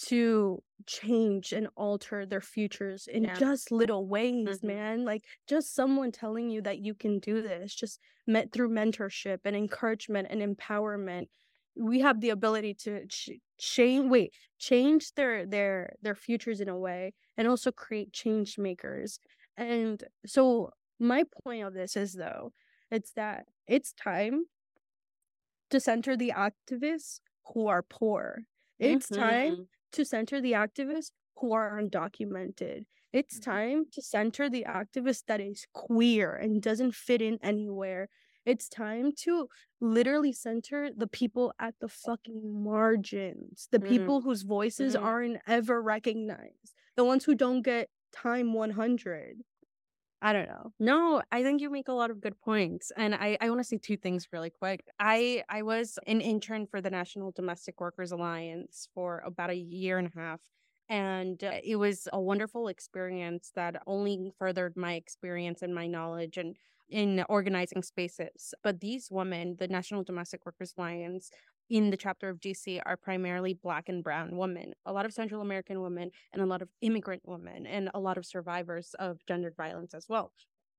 [0.00, 3.34] to change and alter their futures in yeah.
[3.34, 4.66] just little ways, mm-hmm.
[4.66, 5.04] man.
[5.04, 9.56] Like just someone telling you that you can do this, just met through mentorship and
[9.56, 11.26] encouragement and empowerment
[11.78, 16.78] we have the ability to ch- change wait change their their their futures in a
[16.78, 19.20] way and also create change makers
[19.56, 22.52] and so my point of this is though
[22.90, 24.44] it's that it's time
[25.70, 28.42] to center the activists who are poor
[28.78, 29.22] it's mm-hmm.
[29.22, 33.50] time to center the activists who are undocumented it's mm-hmm.
[33.50, 38.08] time to center the activist that is queer and doesn't fit in anywhere
[38.46, 39.48] it's time to
[39.80, 43.88] literally center the people at the fucking margins, the mm-hmm.
[43.88, 45.04] people whose voices mm-hmm.
[45.04, 49.36] aren't ever recognized, the ones who don't get time 100.
[50.20, 50.72] I don't know.
[50.80, 52.90] No, I think you make a lot of good points.
[52.96, 54.84] And I, I want to say two things really quick.
[54.98, 59.98] I, I was an intern for the National Domestic Workers Alliance for about a year
[59.98, 60.40] and a half.
[60.88, 66.36] And uh, it was a wonderful experience that only furthered my experience and my knowledge
[66.36, 66.56] and
[66.88, 68.54] in organizing spaces.
[68.62, 71.30] But these women, the National Domestic Workers Alliance,
[71.70, 75.42] in the chapter of DC are primarily Black and Brown women, a lot of Central
[75.42, 79.54] American women, and a lot of immigrant women, and a lot of survivors of gendered
[79.56, 80.32] violence as well.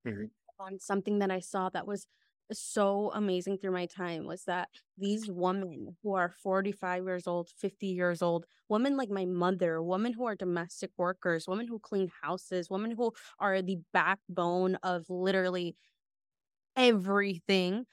[0.05, 0.29] Mhm.
[0.59, 2.07] on something that I saw that was
[2.51, 7.87] so amazing through my time was that these women who are 45 years old, 50
[7.87, 12.69] years old, women like my mother, women who are domestic workers, women who clean houses,
[12.69, 15.75] women who are the backbone of literally
[16.79, 17.85] everything,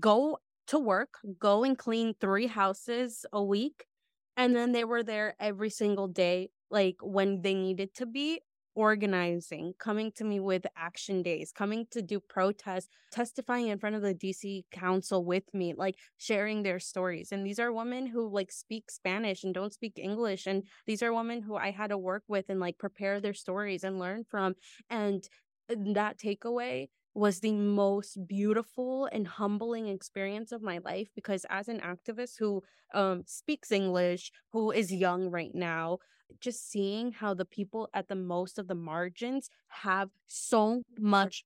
[0.00, 3.84] go to work, go and clean three houses a week.
[4.36, 8.40] And then they were there every single day, like when they needed to be
[8.74, 14.02] organizing, coming to me with action days, coming to do protests, testifying in front of
[14.02, 17.30] the DC council with me, like sharing their stories.
[17.30, 20.46] And these are women who like speak Spanish and don't speak English.
[20.46, 23.84] And these are women who I had to work with and like prepare their stories
[23.84, 24.54] and learn from.
[24.90, 25.28] And
[25.68, 31.80] that takeaway was the most beautiful and humbling experience of my life because as an
[31.80, 32.62] activist who
[32.94, 35.98] um, speaks english who is young right now
[36.40, 41.44] just seeing how the people at the most of the margins have so much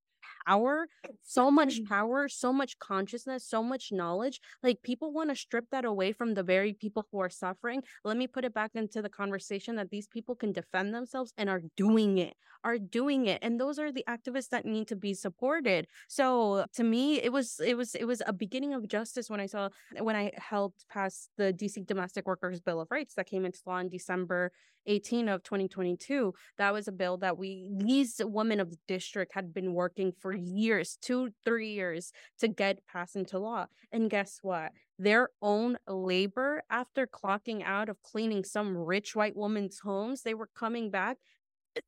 [0.48, 0.88] power,
[1.22, 1.92] so much mm-hmm.
[1.94, 4.40] power, so much consciousness, so much knowledge.
[4.62, 7.82] Like people want to strip that away from the very people who are suffering.
[8.04, 11.48] Let me put it back into the conversation that these people can defend themselves and
[11.48, 12.34] are doing it,
[12.64, 13.38] are doing it.
[13.42, 15.86] And those are the activists that need to be supported.
[16.08, 19.46] So to me, it was it was it was a beginning of justice when I
[19.46, 19.68] saw
[20.00, 23.78] when I helped pass the DC Domestic Workers Bill of Rights that came into law
[23.78, 24.52] in December
[24.88, 26.34] 18 of 2022.
[26.56, 30.32] That was a bill that we these women of the district had been working for
[30.38, 33.66] years, two, three years to get passed into law.
[33.92, 34.72] And guess what?
[34.98, 40.50] Their own labor, after clocking out of cleaning some rich white woman's homes, they were
[40.54, 41.18] coming back.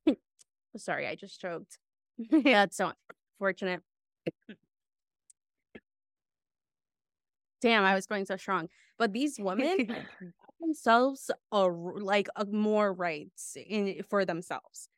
[0.76, 1.78] Sorry, I just choked.
[2.18, 2.92] yeah, it's so
[3.38, 3.82] unfortunate.
[7.61, 8.68] Damn, I was going so strong.
[8.98, 9.94] But these women
[10.61, 14.88] themselves are like a, more rights in for themselves.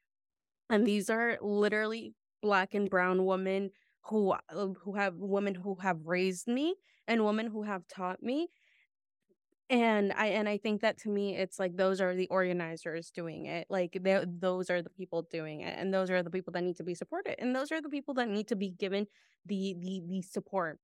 [0.70, 3.70] And these are literally black and brown women
[4.03, 6.74] who uh, who have women who have raised me
[7.07, 8.49] and women who have taught me.
[9.70, 13.47] And i and i think that to me it's like those are the organizers doing
[13.47, 13.66] it.
[13.70, 16.84] Like those are the people doing it and those are the people that need to
[16.84, 19.07] be supported and those are the people that need to be given
[19.47, 20.78] the the the support.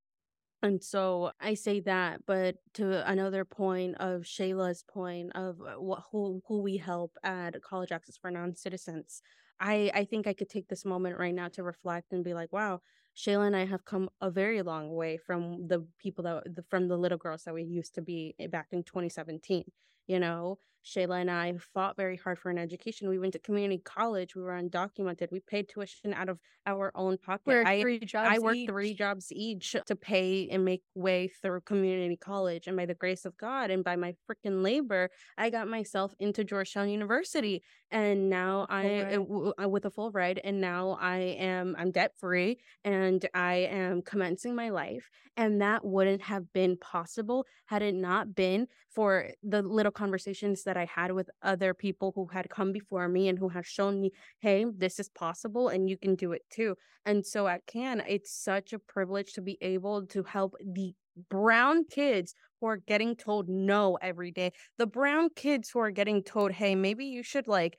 [0.63, 6.03] And so I say that, but to another point of Sheila's point of uh, what
[6.11, 9.23] who who we help at College Access for Non-Citizens,
[9.61, 12.53] I I think I could take this moment right now to reflect and be like,
[12.53, 12.81] wow,
[13.15, 16.89] Sheila and I have come a very long way from the people that the, from
[16.89, 19.65] the little girls that we used to be eh, back in 2017.
[20.07, 23.09] You know, Sheila and I fought very hard for an education.
[23.09, 24.35] We went to community college.
[24.35, 25.31] We were undocumented.
[25.31, 27.66] We paid tuition out of our own pocket.
[27.66, 28.68] I, three jobs I worked each.
[28.68, 32.66] three jobs each to pay and make way through community college.
[32.66, 36.45] And by the grace of God and by my freaking labor, I got myself into
[36.45, 37.62] Georgetown University.
[37.91, 42.59] And now I, uh, with a full ride, and now I am, I'm debt free
[42.85, 45.09] and I am commencing my life.
[45.39, 50.77] And that wouldn't have been possible had it not been for the little conversations that
[50.77, 54.12] I had with other people who had come before me and who have shown me,
[54.39, 56.77] hey, this is possible and you can do it too.
[57.05, 60.95] And so at CAN, it's such a privilege to be able to help the
[61.31, 66.23] brown kids who are getting told no every day, the brown kids who are getting
[66.23, 67.79] told, hey, maybe you should like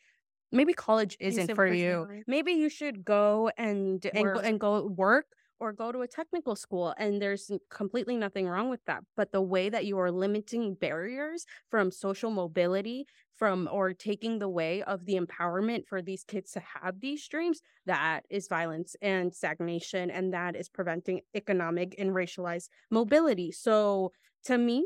[0.52, 2.08] maybe college isn't for you.
[2.28, 5.28] Maybe you should go and and go, and go work
[5.60, 9.41] or go to a technical school and there's completely nothing wrong with that but the
[9.41, 13.05] way that you are limiting barriers from social mobility
[13.39, 17.62] from or taking the way of the empowerment for these kids to have these dreams
[17.86, 23.51] that is violence and stagnation and that is preventing economic and racialized mobility.
[23.51, 24.12] So
[24.43, 24.86] to me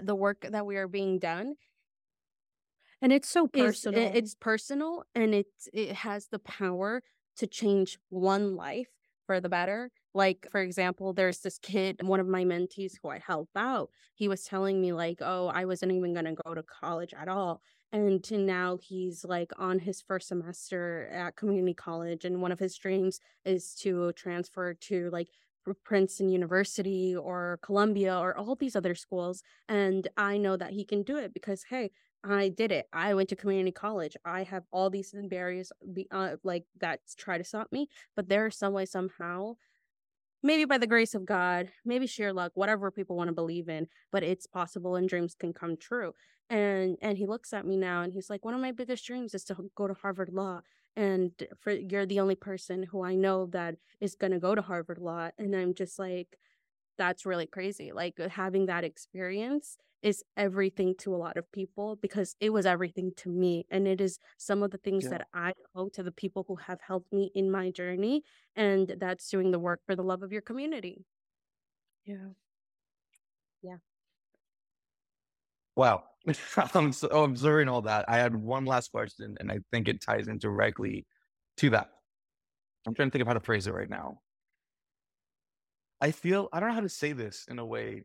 [0.00, 1.54] the work that we are being done
[3.02, 4.00] and it's so personal.
[4.00, 7.02] is, it's personal and it it has the power
[7.36, 8.88] to change one life
[9.30, 9.92] for the better.
[10.12, 13.90] Like, for example, there's this kid, one of my mentees who I help out.
[14.16, 17.28] He was telling me, like, oh, I wasn't even going to go to college at
[17.28, 17.60] all.
[17.92, 22.24] And now he's like on his first semester at community college.
[22.24, 25.28] And one of his dreams is to transfer to like
[25.84, 29.44] Princeton University or Columbia or all these other schools.
[29.68, 31.92] And I know that he can do it because, hey,
[32.22, 32.86] I did it.
[32.92, 34.16] I went to community college.
[34.24, 38.46] I have all these barriers be, uh, like that try to stop me, but there
[38.46, 39.54] is some way somehow
[40.42, 43.86] maybe by the grace of God, maybe sheer luck, whatever people want to believe in,
[44.10, 46.14] but it's possible and dreams can come true.
[46.48, 49.34] And and he looks at me now and he's like, one of my biggest dreams
[49.34, 50.62] is to go to Harvard Law.
[50.96, 54.98] And for you're the only person who I know that is gonna go to Harvard
[54.98, 55.30] Law.
[55.38, 56.38] And I'm just like,
[57.00, 57.92] that's really crazy.
[57.92, 62.66] Like uh, having that experience is everything to a lot of people because it was
[62.66, 63.66] everything to me.
[63.70, 65.10] And it is some of the things Yeah.
[65.10, 68.22] that I owe to the people who have helped me in my journey.
[68.56, 71.04] And that's doing the work for the love of your community.
[72.04, 72.30] Yeah.
[73.62, 73.78] Yeah.
[75.76, 76.04] Wow.
[76.74, 78.04] I'm so observing all that.
[78.08, 81.06] I had one last question, and I think it ties in directly
[81.58, 81.90] to that.
[82.86, 84.20] I'm trying to think of how to phrase it right now.
[86.00, 88.04] I feel I don't know how to say this in a way.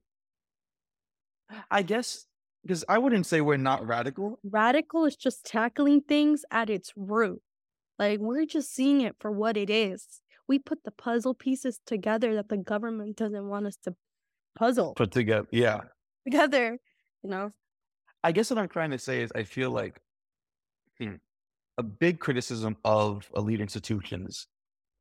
[1.70, 2.26] I guess
[2.64, 4.40] because I wouldn't say we're not radical.
[4.44, 7.42] Radical is just tackling things at its root.
[8.00, 10.22] Like we're just seeing it for what it is.
[10.48, 13.96] We put the puzzle pieces together that the government doesn't want us to
[14.58, 15.82] puzzle Put together, yeah.
[16.26, 16.78] together.
[17.24, 17.52] You know?
[18.24, 20.02] I guess what I'm trying to say is I feel like
[21.00, 21.16] hmm,
[21.78, 24.48] a big criticism of elite institutions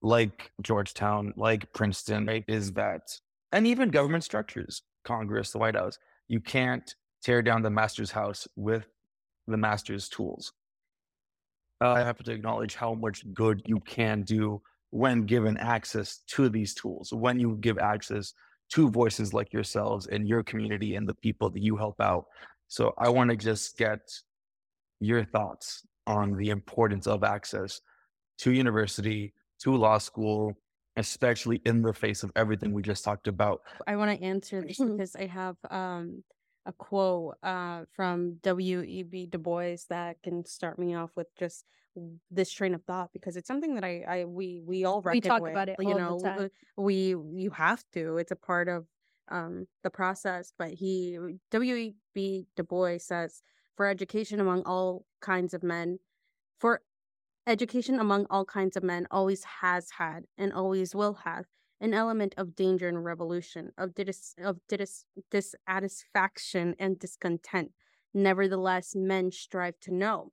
[0.04, 3.18] like Georgetown, like Princeton, right, is that,
[3.52, 5.98] and even government structures, Congress, the White House,
[6.28, 8.86] you can't tear down the master's house with
[9.46, 10.52] the master's tools.
[11.80, 16.48] Uh, I have to acknowledge how much good you can do when given access to
[16.48, 18.34] these tools, when you give access
[18.72, 22.26] to voices like yourselves and your community and the people that you help out.
[22.68, 24.00] So I want to just get
[25.00, 27.80] your thoughts on the importance of access
[28.38, 29.32] to university,
[29.64, 30.54] to law school,
[30.96, 33.62] especially in the face of everything we just talked about.
[33.86, 36.22] I want to answer this because I have um
[36.66, 39.26] a quote uh from W.E.B.
[39.26, 41.64] Du Bois that can start me off with just
[42.30, 45.42] this train of thought because it's something that I I we we all We talk
[45.42, 45.52] with.
[45.52, 46.38] about it You all the know, time.
[46.40, 48.18] uh, we you have to.
[48.18, 48.86] It's a part of
[49.30, 50.52] um the process.
[50.58, 51.18] But he
[51.50, 52.46] W.E.B.
[52.56, 53.42] Du Bois says
[53.76, 55.98] for education among all kinds of men,
[56.60, 56.82] for
[57.46, 61.46] education among all kinds of men always has had and always will have
[61.80, 67.72] an element of danger and revolution, of dis- of dis- dissatisfaction and discontent.
[68.14, 70.32] Nevertheless, men strive to know.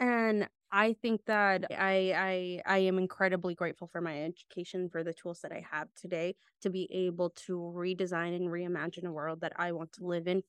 [0.00, 5.14] And I think that I, I I am incredibly grateful for my education, for the
[5.14, 9.52] tools that I have today to be able to redesign and reimagine a world that
[9.56, 10.42] I want to live in.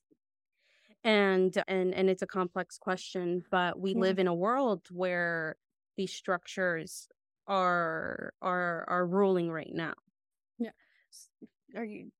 [1.04, 3.94] And and and it's a complex question, but we Yeah.
[3.94, 5.58] live in a world where
[5.98, 7.08] these structures
[7.48, 9.96] are are are ruling right now.
[10.60, 10.72] Yeah.
[11.76, 12.12] Are you?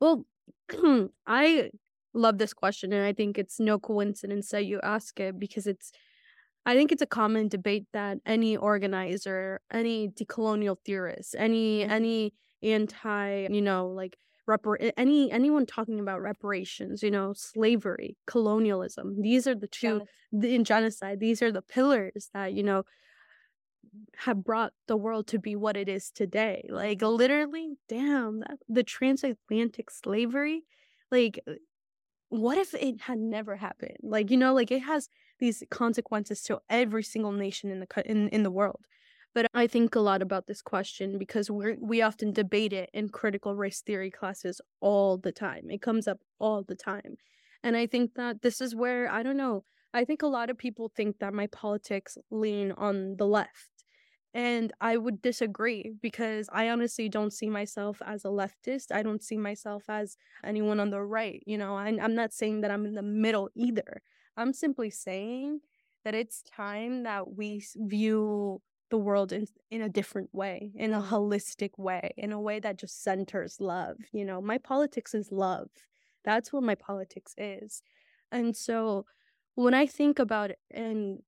[0.00, 0.26] Well,
[1.26, 1.70] I
[2.14, 5.92] love this question, and I think it's no coincidence that you ask it because it's.
[6.66, 11.90] I think it's a common debate that any organizer, any decolonial theorist, any Mhm.
[11.90, 14.18] any anti, you know, like
[14.50, 19.20] repar- any anyone talking about reparations, you know, slavery, colonialism.
[19.20, 21.20] These are the two the, in genocide.
[21.20, 22.84] These are the pillars that you know
[24.16, 26.64] have brought the world to be what it is today.
[26.68, 30.62] Like literally, damn, that, the transatlantic slavery,
[31.10, 31.54] like uh,
[32.28, 33.96] what if it had never happened?
[34.02, 38.28] Like, you know, like it has these consequences to every single nation in the in
[38.28, 38.84] in the world.
[39.34, 43.08] But I think a lot about this question because we we often debate it in
[43.08, 45.70] critical race theory classes all the time.
[45.70, 47.16] It comes up all the time.
[47.62, 50.58] And I think that this is where I don't know, I think a lot of
[50.58, 53.84] people think that my politics lean on the left.
[54.32, 58.92] And I would disagree because I honestly don't see myself as a leftist.
[58.92, 61.42] I don't see myself as anyone on the right.
[61.46, 64.02] You know, I, I'm not saying that I'm in the middle either.
[64.36, 65.60] I'm simply saying
[66.04, 71.00] that it's time that we view the world in, in a different way, in a
[71.00, 73.96] holistic way, in a way that just centers love.
[74.12, 75.68] You know, my politics is love.
[76.24, 77.82] That's what my politics is.
[78.30, 79.06] And so
[79.54, 81.22] when I think about it, and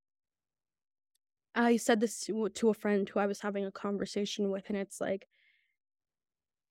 [1.54, 4.76] I said this to, to a friend who I was having a conversation with, and
[4.76, 5.26] it's like,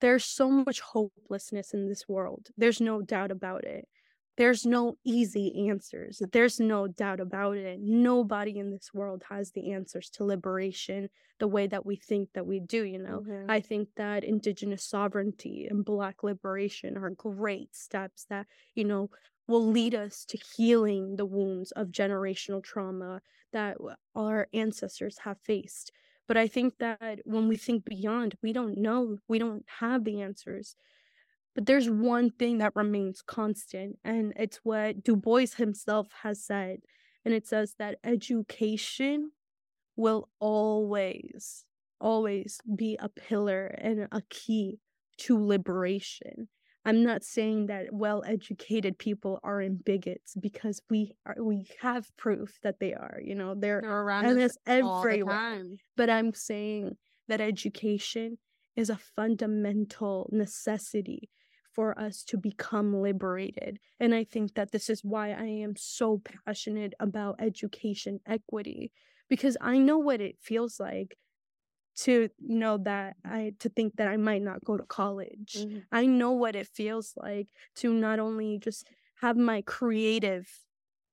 [0.00, 2.48] there's so much hopelessness in this world.
[2.56, 3.86] There's no doubt about it.
[4.36, 6.22] There's no easy answers.
[6.32, 7.80] There's no doubt about it.
[7.80, 12.46] Nobody in this world has the answers to liberation the way that we think that
[12.46, 13.22] we do, you know?
[13.22, 13.48] Mhm.
[13.48, 19.10] I think that indigenous sovereignty and black liberation are great steps that, you know,
[19.46, 23.20] will lead us to healing the wounds of generational trauma
[23.52, 23.76] that
[24.14, 25.92] our ancestors have faced.
[26.26, 30.22] But I think that when we think beyond, we don't know, we don't have the
[30.22, 30.76] answers.
[31.54, 36.78] But there's one thing that remains constant, and it's what Du Bois himself has said.
[37.24, 39.32] And it says that education
[39.96, 41.64] will always,
[42.00, 44.78] always be a pillar and a key
[45.18, 46.48] to liberation.
[46.84, 52.80] I'm not saying that well-educated people aren't bigots because we are we have proof that
[52.80, 55.34] they are, you know, they're They're around and us it's all the everywhere.
[55.36, 55.76] time.
[55.96, 56.96] But I'm saying
[57.28, 58.38] that education
[58.74, 61.28] is a fundamental necessity
[61.74, 63.78] for us to become liberated.
[63.98, 68.92] And I think that this is why I am so passionate about education equity
[69.28, 71.16] because I know what it feels like
[71.94, 75.56] to know that I to think that I might not go to college.
[75.58, 75.78] Mm-hmm.
[75.90, 78.86] I know what it feels like to not only just
[79.20, 80.48] have my creative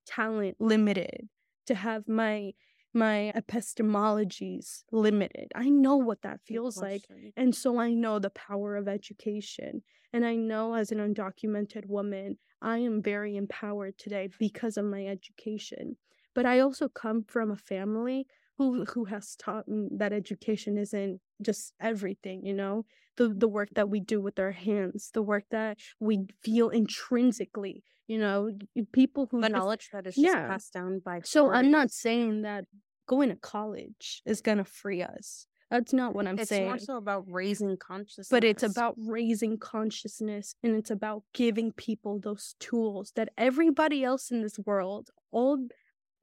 [0.05, 1.29] talent limited,
[1.67, 2.53] to have my
[2.93, 5.51] my epistemologies limited.
[5.55, 7.03] I know what that feels like.
[7.37, 9.83] And so I know the power of education.
[10.11, 15.05] And I know as an undocumented woman, I am very empowered today because of my
[15.05, 15.97] education.
[16.33, 21.21] But I also come from a family who who has taught me that education isn't
[21.41, 22.85] just everything, you know?
[23.17, 27.83] The the work that we do with our hands, the work that we feel intrinsically,
[28.09, 28.49] you know,
[28.91, 30.47] people who the just, knowledge that is just yeah.
[30.47, 32.65] passed down by So I'm not saying that
[33.07, 35.45] going to college is gonna free us.
[35.69, 36.63] That's not what I'm it's saying.
[36.63, 38.27] It's more so about raising consciousness.
[38.31, 44.31] But it's about raising consciousness and it's about giving people those tools that everybody else
[44.31, 45.67] in this world all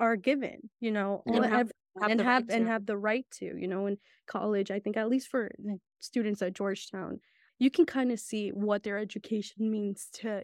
[0.01, 3.45] are given, you know, and have, have, and have right and have the right to,
[3.57, 5.53] you know, in college, I think at least for
[6.01, 7.21] students at Georgetown,
[7.59, 10.43] you can kind of see what their education means to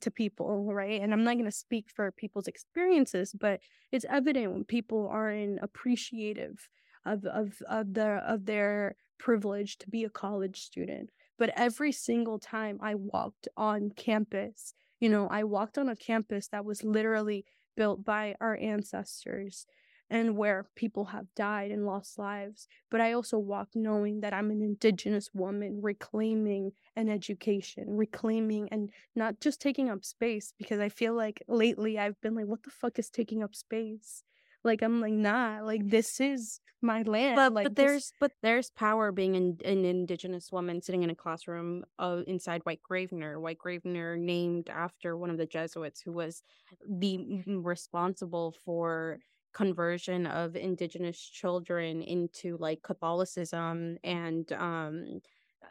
[0.00, 1.00] to people, right?
[1.00, 3.60] And I'm not going to speak for people's experiences, but
[3.92, 6.68] it's evident when people aren't appreciative
[7.06, 11.10] of of of their of their privilege to be a college student.
[11.38, 16.48] But every single time I walked on campus, you know, I walked on a campus
[16.48, 17.44] that was literally
[17.76, 19.66] built by our ancestors
[20.10, 22.68] and where people have died and lost lives.
[22.90, 28.90] But I also walk knowing that I'm an Indigenous woman reclaiming an education, reclaiming and
[29.16, 32.70] not just taking up space because I feel like lately I've been like, what the
[32.70, 34.22] fuck is taking up space?
[34.62, 37.36] Like I'm like, nah, like this is my land.
[37.36, 38.12] But, like, but there's this...
[38.20, 43.40] but there's power being an, an indigenous woman sitting in a classroom uh, inside White-Gravenor.
[43.40, 46.42] White Gravener named after one of the Jesuits who was
[46.88, 49.18] the responsible for
[49.54, 55.20] conversion of indigenous children into like Catholicism and um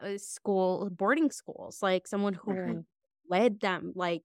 [0.02, 2.84] uh, school boarding schools like someone who
[3.30, 4.24] led them like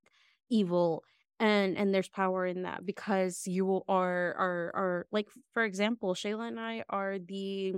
[0.51, 1.05] evil
[1.41, 6.47] and and there's power in that because you are are are like for example Sheila
[6.47, 7.75] and I are the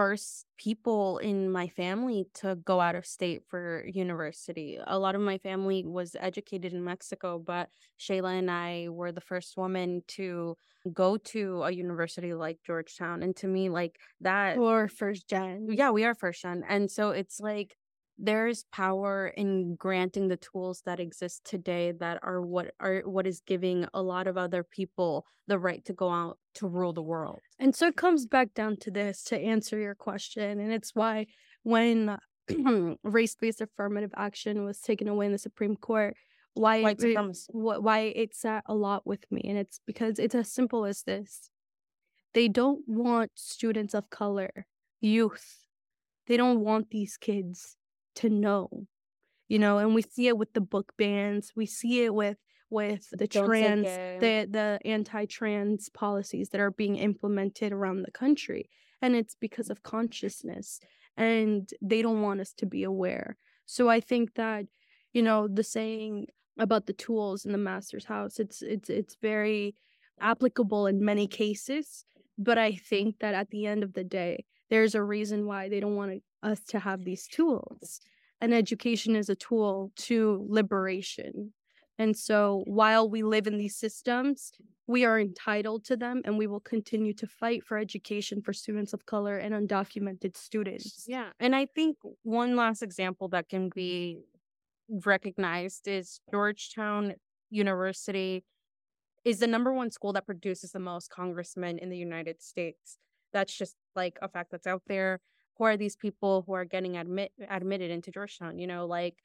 [0.00, 4.78] first people in my family to go out of state for university.
[4.86, 7.68] A lot of my family was educated in Mexico, but
[7.98, 10.56] Sheila and I were the first woman to
[10.90, 13.22] go to a university like Georgetown.
[13.22, 14.56] And to me, like that.
[14.56, 15.68] Or first gen.
[15.70, 16.64] Yeah, we are first gen.
[16.66, 17.76] And so it's like
[18.22, 23.40] there's power in granting the tools that exist today that are what are what is
[23.46, 27.40] giving a lot of other people the right to go out to rule the world.
[27.58, 31.26] And so it comes back down to this to answer your question and it's why
[31.62, 32.18] when
[33.02, 36.14] race-based affirmative action was taken away in the Supreme Court
[36.54, 37.18] why it,
[37.52, 41.48] why it sat a lot with me and it's because it's as simple as this.
[42.34, 44.66] They don't want students of color,
[45.00, 45.66] youth.
[46.26, 47.76] They don't want these kids
[48.20, 48.86] to know
[49.48, 52.38] you know and we see it with the book bans we see it with
[52.70, 53.86] with the Don't trans
[54.20, 58.70] the the anti-trans policies that are being implemented around the country
[59.02, 60.80] and it's because of consciousness
[61.16, 63.36] and they don't want us to be aware.
[63.66, 64.66] So i think that
[65.12, 66.26] you know the saying
[66.58, 69.74] about the tools in the master's house it's it's it's very
[70.20, 72.04] applicable in many cases
[72.36, 75.80] but i think that at the end of the day there's a reason why they
[75.80, 78.00] don't want us to have these tools
[78.40, 81.52] and education is a tool to liberation.
[81.98, 84.52] And so while we live in these systems,
[84.86, 88.94] we are entitled to them and we will continue to fight for education for students
[88.94, 91.04] of color and undocumented students.
[91.06, 91.28] Yeah.
[91.38, 94.20] And I think one last example that can be
[94.88, 97.14] recognized is Georgetown
[97.50, 98.44] University
[99.24, 102.96] is the number one school that produces the most congressmen in the United States.
[103.34, 105.20] That's just like a fact that's out there
[105.60, 108.58] who are these people who are getting admit admitted into Georgetown?
[108.58, 109.16] You know, like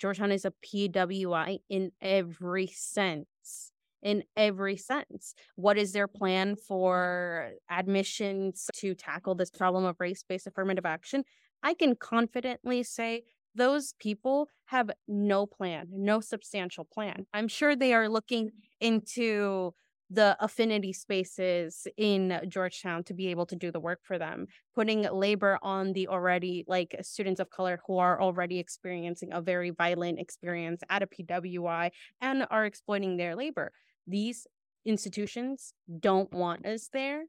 [0.00, 3.70] Georgetown is a PWI in every sense.
[4.02, 5.34] In every sense.
[5.54, 11.22] What is their plan for admissions to tackle this problem of race based affirmative action?
[11.62, 13.22] I can confidently say
[13.54, 17.26] those people have no plan, no substantial plan.
[17.32, 18.50] I'm sure they are looking
[18.80, 19.74] into
[20.14, 25.02] the affinity spaces in Georgetown to be able to do the work for them, putting
[25.02, 30.20] labor on the already like students of color who are already experiencing a very violent
[30.20, 33.72] experience at a PWI and are exploiting their labor.
[34.06, 34.46] These
[34.84, 37.24] institutions don't want us there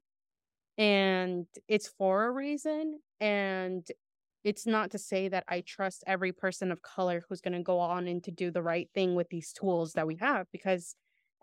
[0.78, 3.88] and it's for a reason and
[4.44, 7.80] it's not to say that I trust every person of color who's going to go
[7.80, 10.96] on and to do the right thing with these tools that we have because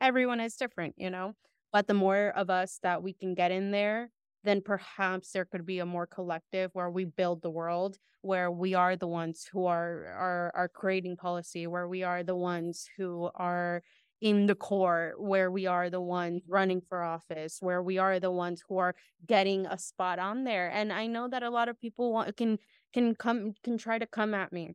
[0.02, 1.34] everyone is different, you know?
[1.72, 4.10] But the more of us that we can get in there,
[4.44, 8.74] then perhaps there could be a more collective where we build the world where we
[8.74, 13.30] are the ones who are are are creating policy, where we are the ones who
[13.34, 13.82] are
[14.20, 18.30] in the core where we are the ones running for office where we are the
[18.30, 18.94] ones who are
[19.26, 22.56] getting a spot on there and i know that a lot of people want can
[22.92, 24.74] can come can try to come at me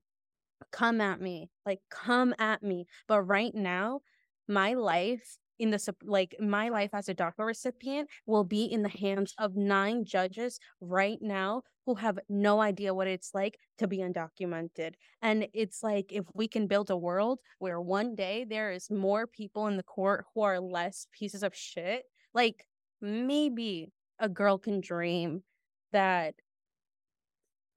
[0.72, 4.02] come at me like come at me but right now
[4.48, 8.90] my life in the like my life as a DACA recipient will be in the
[8.90, 14.00] hands of nine judges right now who have no idea what it's like to be
[14.00, 14.94] undocumented.
[15.22, 19.26] And it's like if we can build a world where one day there is more
[19.26, 22.04] people in the court who are less pieces of shit,
[22.34, 22.66] like
[23.02, 25.44] maybe a girl can dream
[25.92, 26.36] that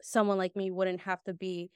[0.03, 1.71] someone like me wouldn't have to be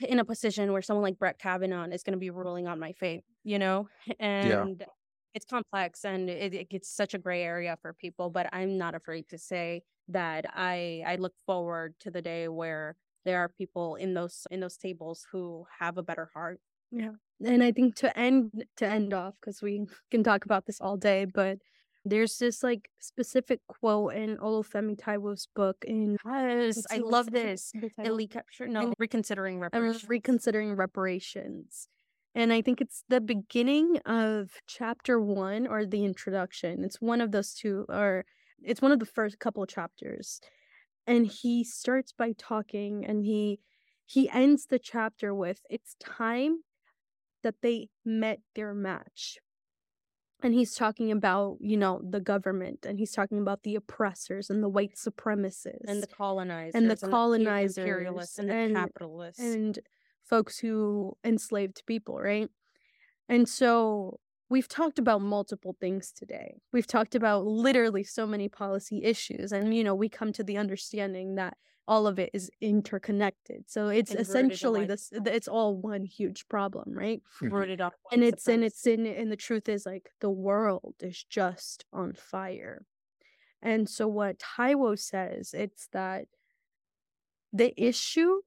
[0.00, 2.92] in a position where someone like Brett Kavanaugh is going to be ruling on my
[2.92, 3.88] fate, you know?
[4.20, 4.86] And yeah.
[5.34, 8.94] it's complex and it, it gets such a gray area for people, but I'm not
[8.94, 13.96] afraid to say that I I look forward to the day where there are people
[13.96, 16.60] in those in those tables who have a better heart.
[16.90, 17.12] Yeah.
[17.44, 20.96] And I think to end to end off cuz we can talk about this all
[20.96, 21.58] day, but
[22.04, 27.72] there's this like specific quote in Olufemi Taiwo's book in Yes, I love this.
[27.98, 30.08] Elite capture no reconsidering reparations.
[30.08, 31.88] reconsidering reparations.
[32.34, 36.84] And I think it's the beginning of chapter one or the introduction.
[36.84, 38.24] It's one of those two, or
[38.62, 40.40] it's one of the first couple chapters.
[41.06, 43.60] And he starts by talking and he
[44.06, 46.62] he ends the chapter with it's time
[47.42, 49.38] that they met their match
[50.42, 54.62] and he's talking about you know the government and he's talking about the oppressors and
[54.62, 58.80] the white supremacists and the colonizers and the colonizers and the imperialists and, and the
[58.80, 59.40] capitalists.
[59.40, 59.78] and
[60.24, 62.48] folks who enslaved people right?
[63.28, 64.18] And so
[64.48, 66.56] we've talked about multiple things today.
[66.72, 70.56] We've talked about literally so many policy issues and you know we come to the
[70.56, 71.56] understanding that
[71.90, 73.64] all of it is interconnected.
[73.66, 77.20] So it's Inverted essentially this it's all one huge problem, right?
[77.42, 81.24] Rooted off and it's and it's in and the truth is like the world is
[81.28, 82.86] just on fire.
[83.60, 86.26] And so what Taiwo says, it's that
[87.52, 88.40] the issue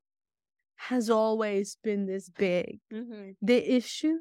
[0.75, 2.79] has always been this big.
[2.91, 3.31] Mm-hmm.
[3.41, 4.19] The issue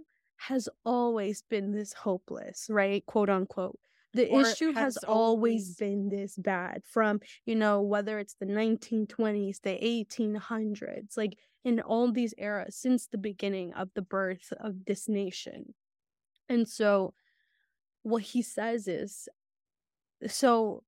[0.49, 3.07] has always been this hopeless, right?
[3.07, 3.79] Quote unquote
[4.15, 9.61] the issue has, has always been this bad from you know whether it's the 1920s
[9.63, 15.09] the 1800s like in all these eras since the beginning of the birth of this
[15.09, 15.75] nation.
[16.49, 17.15] And so
[18.03, 19.29] what he says is
[20.27, 20.83] so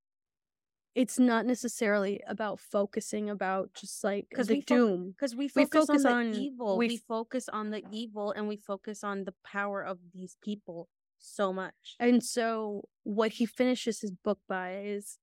[0.94, 5.10] it's not necessarily about focusing about just like because the we doom.
[5.10, 8.56] because we, we, focus on the evil we, we focus on the evil and we
[8.56, 10.88] focus on the power of these people
[11.24, 11.96] so much.
[11.98, 15.18] And so what he finishes his book by is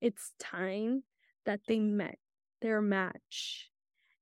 [0.00, 1.04] it's time
[1.44, 2.18] that they met
[2.60, 3.70] their match.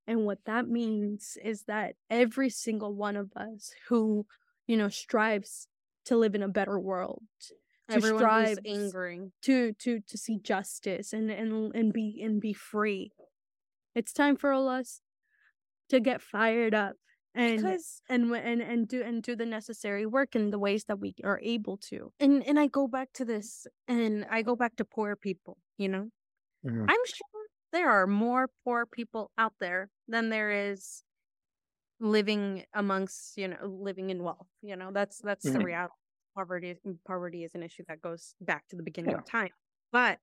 [0.07, 4.27] And what that means is that every single one of us who,
[4.67, 5.67] you know, strives
[6.05, 7.23] to live in a better world,
[7.91, 12.53] to Everyone strive angering to to to see justice and and and be and be
[12.53, 13.13] free.
[13.95, 15.01] It's time for all us
[15.89, 16.97] to get fired up
[17.37, 20.99] and because and and and do and do the necessary work in the ways that
[20.99, 24.75] we are able to and and i go back to this and i go back
[24.77, 26.09] to poor people you know
[26.67, 26.85] mm-hmm.
[26.89, 27.43] i'm sure
[27.73, 31.03] there are more poor people out there than there is
[32.01, 35.59] living amongst you know living in wealth you know that's that's mm-hmm.
[35.59, 35.95] the reality
[36.37, 36.75] poverty
[37.07, 39.19] poverty is an issue that goes back to the beginning yeah.
[39.19, 39.49] of time
[39.93, 40.19] but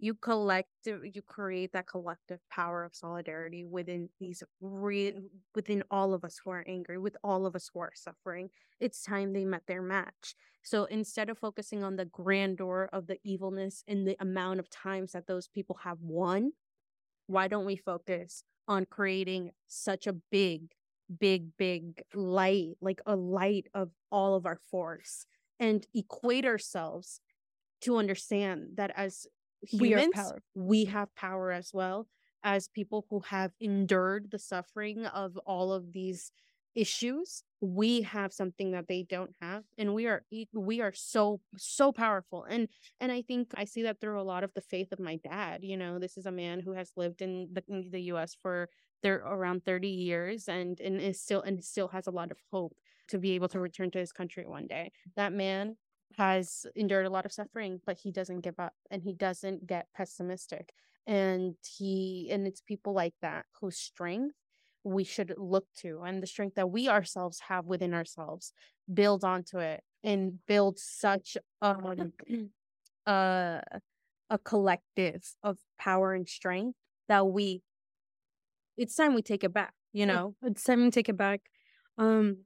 [0.00, 5.14] you collect you create that collective power of solidarity within these re-
[5.54, 8.48] within all of us who are angry with all of us who are suffering
[8.80, 10.34] it's time they met their match.
[10.62, 15.12] So instead of focusing on the grandeur of the evilness and the amount of times
[15.12, 16.52] that those people have won
[17.26, 20.72] why don't we focus on creating such a big
[21.18, 25.26] big big light like a light of all of our force
[25.58, 27.20] and equate ourselves
[27.82, 29.26] to understand that as
[29.62, 30.14] humans,
[30.54, 32.06] we, we have power as well
[32.42, 36.32] as people who have endured the suffering of all of these
[36.74, 37.42] issues.
[37.60, 40.22] We have something that they don't have and we are
[40.54, 42.68] we are so so powerful and
[43.00, 45.62] and i think i see that through a lot of the faith of my dad
[45.62, 48.70] you know this is a man who has lived in the, in the us for
[49.02, 52.74] there around 30 years and and is still and still has a lot of hope
[53.10, 54.92] to be able to return to his country one day.
[55.16, 55.76] That man
[56.16, 59.86] has endured a lot of suffering, but he doesn't give up and he doesn't get
[59.96, 60.72] pessimistic.
[61.06, 64.34] And he, and it's people like that whose strength
[64.84, 68.52] we should look to and the strength that we ourselves have within ourselves,
[68.92, 72.12] build onto it and build such um,
[73.06, 73.62] a,
[74.30, 76.76] a collective of power and strength
[77.08, 77.62] that we,
[78.76, 80.34] it's time we take it back, you know?
[80.42, 81.40] It's time we take it back.
[81.98, 82.38] Um,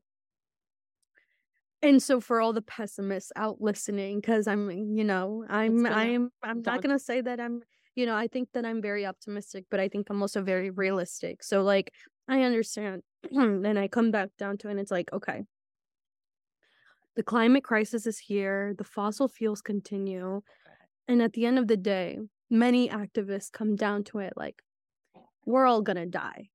[1.85, 6.31] and so for all the pessimists out listening, because I'm, you know, I'm, gonna I'm,
[6.43, 7.61] I'm not gonna say that I'm,
[7.95, 11.43] you know, I think that I'm very optimistic, but I think I'm also very realistic.
[11.43, 11.93] So like,
[12.27, 15.43] I understand, and I come back down to it, and it's like, okay,
[17.17, 20.41] the climate crisis is here, the fossil fuels continue,
[21.07, 24.63] and at the end of the day, many activists come down to it like,
[25.45, 26.49] we're all gonna die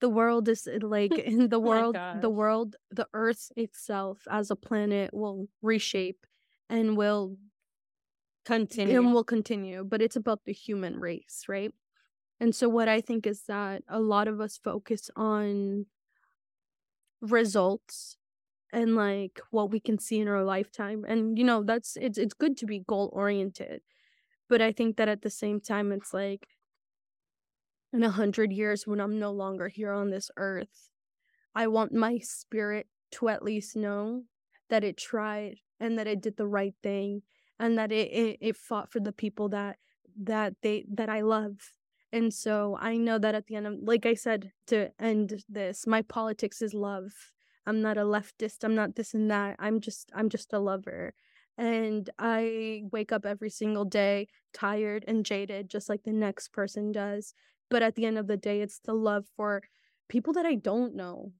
[0.00, 4.50] the world is uh, like in the Oh world the world the earth itself as
[4.50, 6.26] a planet will reshape
[6.68, 7.36] and will
[8.44, 8.98] Continue.
[8.98, 11.72] and will continue but it's about the human race right
[12.40, 15.86] and so what i think is that a lot of us focus on
[17.20, 18.16] results
[18.72, 22.34] and like what we can see in our lifetime and you know that's it's it's
[22.34, 23.82] good to be goal oriented
[24.48, 26.48] but i think that at the same time it's like
[27.92, 30.90] in a hundred years when i'm no longer here on this earth.
[31.54, 34.22] I want my spirit to at least know
[34.68, 37.22] that it tried and that it did the right thing
[37.58, 39.76] and that it it, it fought for the people that
[40.22, 41.72] that they that i love.
[42.12, 45.86] And so i know that at the end of like i said to end this
[45.86, 47.12] my politics is love.
[47.66, 51.14] I'm not a leftist i'm not this and that i'm just i'm just a lover.
[51.58, 56.92] And i wake up every single day tired and jaded just like the next person
[56.92, 57.34] does
[57.70, 59.62] but at the end of the day it's the love for
[60.08, 61.32] people that i don't know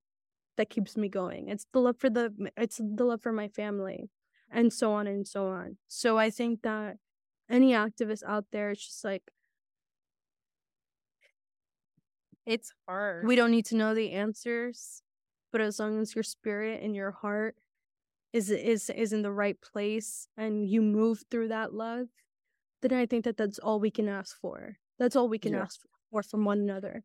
[0.57, 4.09] that keeps me going it's the love for the it's the love for my family
[4.51, 6.97] and so on and so on so i think that
[7.49, 9.23] any activist out there it's just like
[12.47, 13.27] it's hard.
[13.27, 15.03] we don't need to know the answers
[15.53, 17.57] but as long as your spirit and your heart
[18.33, 22.07] is is is in the right place and you move through that love
[22.83, 25.63] then i think that that's all we can ask for that's all we can Yeah.
[25.63, 25.81] ask
[26.11, 27.03] for from one another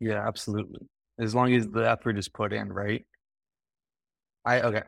[0.00, 0.88] Yeah, absolutely.
[1.18, 3.06] As long as the effort is put in, right?
[4.44, 4.82] I okay.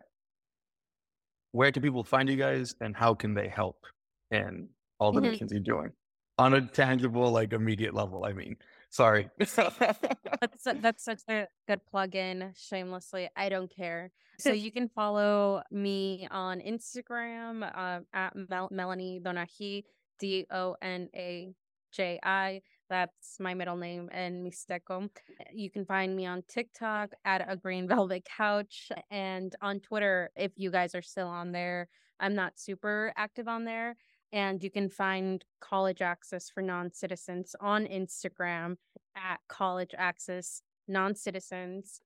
[1.53, 3.87] Where can people find you guys and how can they help
[4.33, 4.69] in
[4.99, 5.51] all the Mhm.
[5.51, 5.93] you're doing?
[6.39, 8.57] On a tangible, like immediate level, I mean.
[8.91, 9.31] Sorry.
[9.39, 12.53] That's that's such a good plug-in.
[12.57, 14.11] Shamelessly, I don't care.
[14.39, 19.85] So you can follow me on Instagram uh, at Mel- Melanie Donaji,
[20.19, 21.55] D O N A
[21.93, 22.63] J I.
[22.89, 25.09] That's my middle name and Mixteco.
[25.53, 30.53] You can find me on TikTok at a green velvet couch and on Twitter if
[30.57, 31.89] you guys are still on there.
[32.21, 33.97] I'm not super active on there.
[34.33, 38.77] And you can find College Access for Non Citizens on Instagram
[39.17, 42.01] at College Access Non Citizens.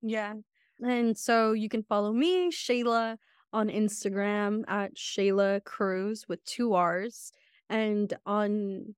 [0.00, 0.34] Yeah.
[0.80, 3.18] And so you can follow me, Sheila,
[3.52, 7.30] on Instagram at Sheila Cruz with two R's.
[7.68, 8.94] And on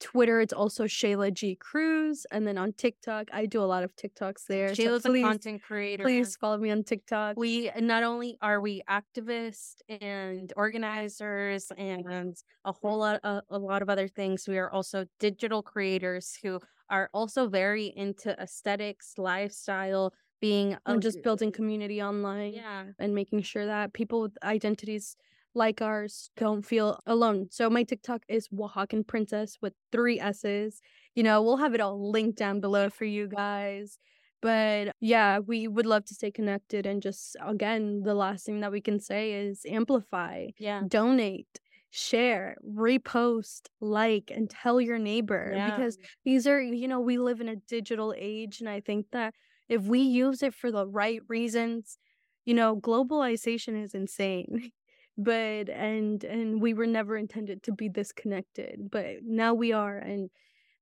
[0.00, 2.26] Twitter, it's also Sheila G Cruz.
[2.30, 4.68] And then on TikTok, I do a lot of TikToks there.
[4.68, 6.04] so Sheila's a please, content creator.
[6.04, 7.36] please follow me on TikTok.
[7.36, 13.82] We not only are we activists and organizers and a whole lot a, a lot
[13.82, 16.60] of other things, we are also digital creators who
[16.90, 22.52] are also very into aesthetics, lifestyle, being uh, a, and just building community online.
[22.52, 22.84] yeah.
[22.98, 25.16] and making sure that people with identities
[25.56, 27.48] like ours don't feel alone.
[27.50, 30.80] So my TikTok is Oaxacan Princess with three S's.
[31.16, 33.98] You know, we'll have it all linked down below for you guys.
[34.42, 38.72] But yeah, we would love to stay connected and just again, the last thing that
[38.72, 40.86] we can say is amplify, Yeah.
[40.86, 41.60] donate,
[41.90, 45.64] share, repost, like, and tell your neighbor Yeah.
[45.64, 48.60] because these are, you know, we live in a digital age.
[48.60, 49.34] And I think that
[49.68, 51.98] if we use it for the right reasons,
[52.44, 54.70] you know, globalization is insane.
[55.18, 59.96] But and and we were never intended to be this connected, but now we are
[59.96, 60.30] and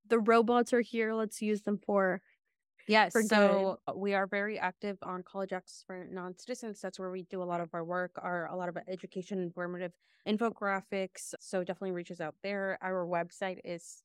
[0.09, 1.15] the robots are here.
[1.15, 2.21] Let's use them for
[2.87, 6.81] Yes, for so uh, we are very active on College Access for Non-Citizens.
[6.81, 9.93] That's where we do a lot of our work, our a lot of education, informative
[10.29, 11.35] infographics.
[11.41, 12.79] So definitely reaches out there.
[12.83, 14.03] Our website is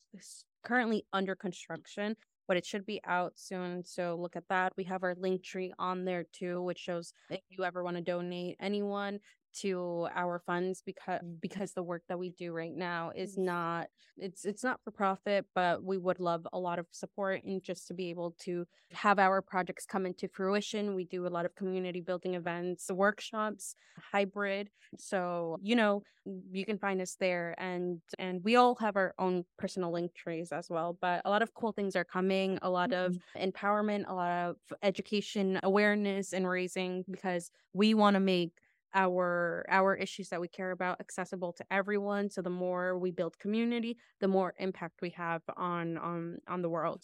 [0.64, 2.16] currently under construction,
[2.48, 3.84] but it should be out soon.
[3.84, 4.74] So look at that.
[4.78, 8.02] We have our link tree on there too, which shows if you ever want to
[8.02, 9.20] donate anyone
[9.54, 11.36] to our funds because mm-hmm.
[11.42, 13.46] because the work that we do right now is mm-hmm.
[13.46, 17.64] not it's it's not for profit but we would love a lot of support and
[17.64, 20.96] just to be able to have our projects come into fruition.
[20.96, 23.76] We do a lot of community building events workshops
[24.12, 24.70] hybrid.
[24.98, 29.14] So you know mm, you can find us there and and we all have our
[29.20, 32.70] own personal link trees as well but a lot of cool things are coming a
[32.70, 33.50] lot of Mm-hmm.
[33.50, 38.52] empowerment a lot of education awareness and raising because we want to make
[38.94, 43.38] our our issues that we care about accessible to everyone so the more we build
[43.40, 47.04] community the more impact we have on on on the world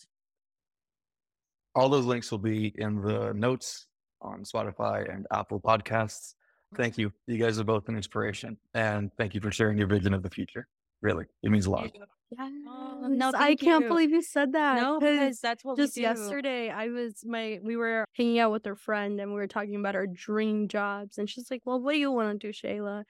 [1.76, 3.88] All those links will be in the notes
[4.22, 6.36] on Spotify and Apple Podcasts.
[6.76, 7.12] Thank you.
[7.28, 8.57] You guys are both an inspiration.
[8.74, 10.68] And thank you for sharing your vision of the future.
[11.02, 11.91] Really, it means a lot.
[12.31, 12.52] Yes.
[12.52, 13.88] no, I can't you.
[13.89, 14.76] believe you said that.
[14.81, 16.07] no 'cause because that's what just we do.
[16.10, 19.76] yesterday I was my we were hanging out with our friend and we were talking
[19.76, 23.06] about our dream jobs and she's like, "Well, what do you want to do, Sheila?"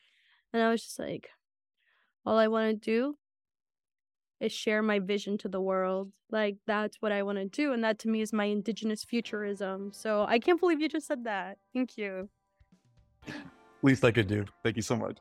[0.53, 1.29] And I was just like,
[2.25, 3.17] "All I want to do
[4.41, 6.11] is share my vision to the world.
[6.29, 9.91] Like that's what I want to do and that to me is my indigenous futurism."
[9.93, 11.57] So, I can't believe you just said that.
[11.73, 12.29] Thank you.
[13.81, 14.45] Least I could do.
[14.63, 15.17] Thank you so much.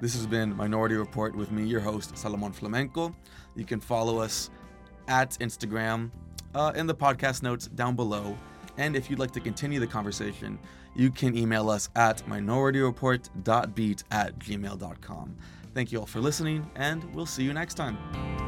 [0.00, 3.14] This has been Minority Report with me, your host, Salomon Flamenco.
[3.54, 4.50] You can follow us
[5.08, 6.10] at Instagram
[6.54, 8.36] uh, in the podcast notes down below.
[8.76, 10.58] And if you'd like to continue the conversation,
[10.94, 15.36] you can email us at minorityreport.beat at gmail.com.
[15.74, 18.45] Thank you all for listening, and we'll see you next time.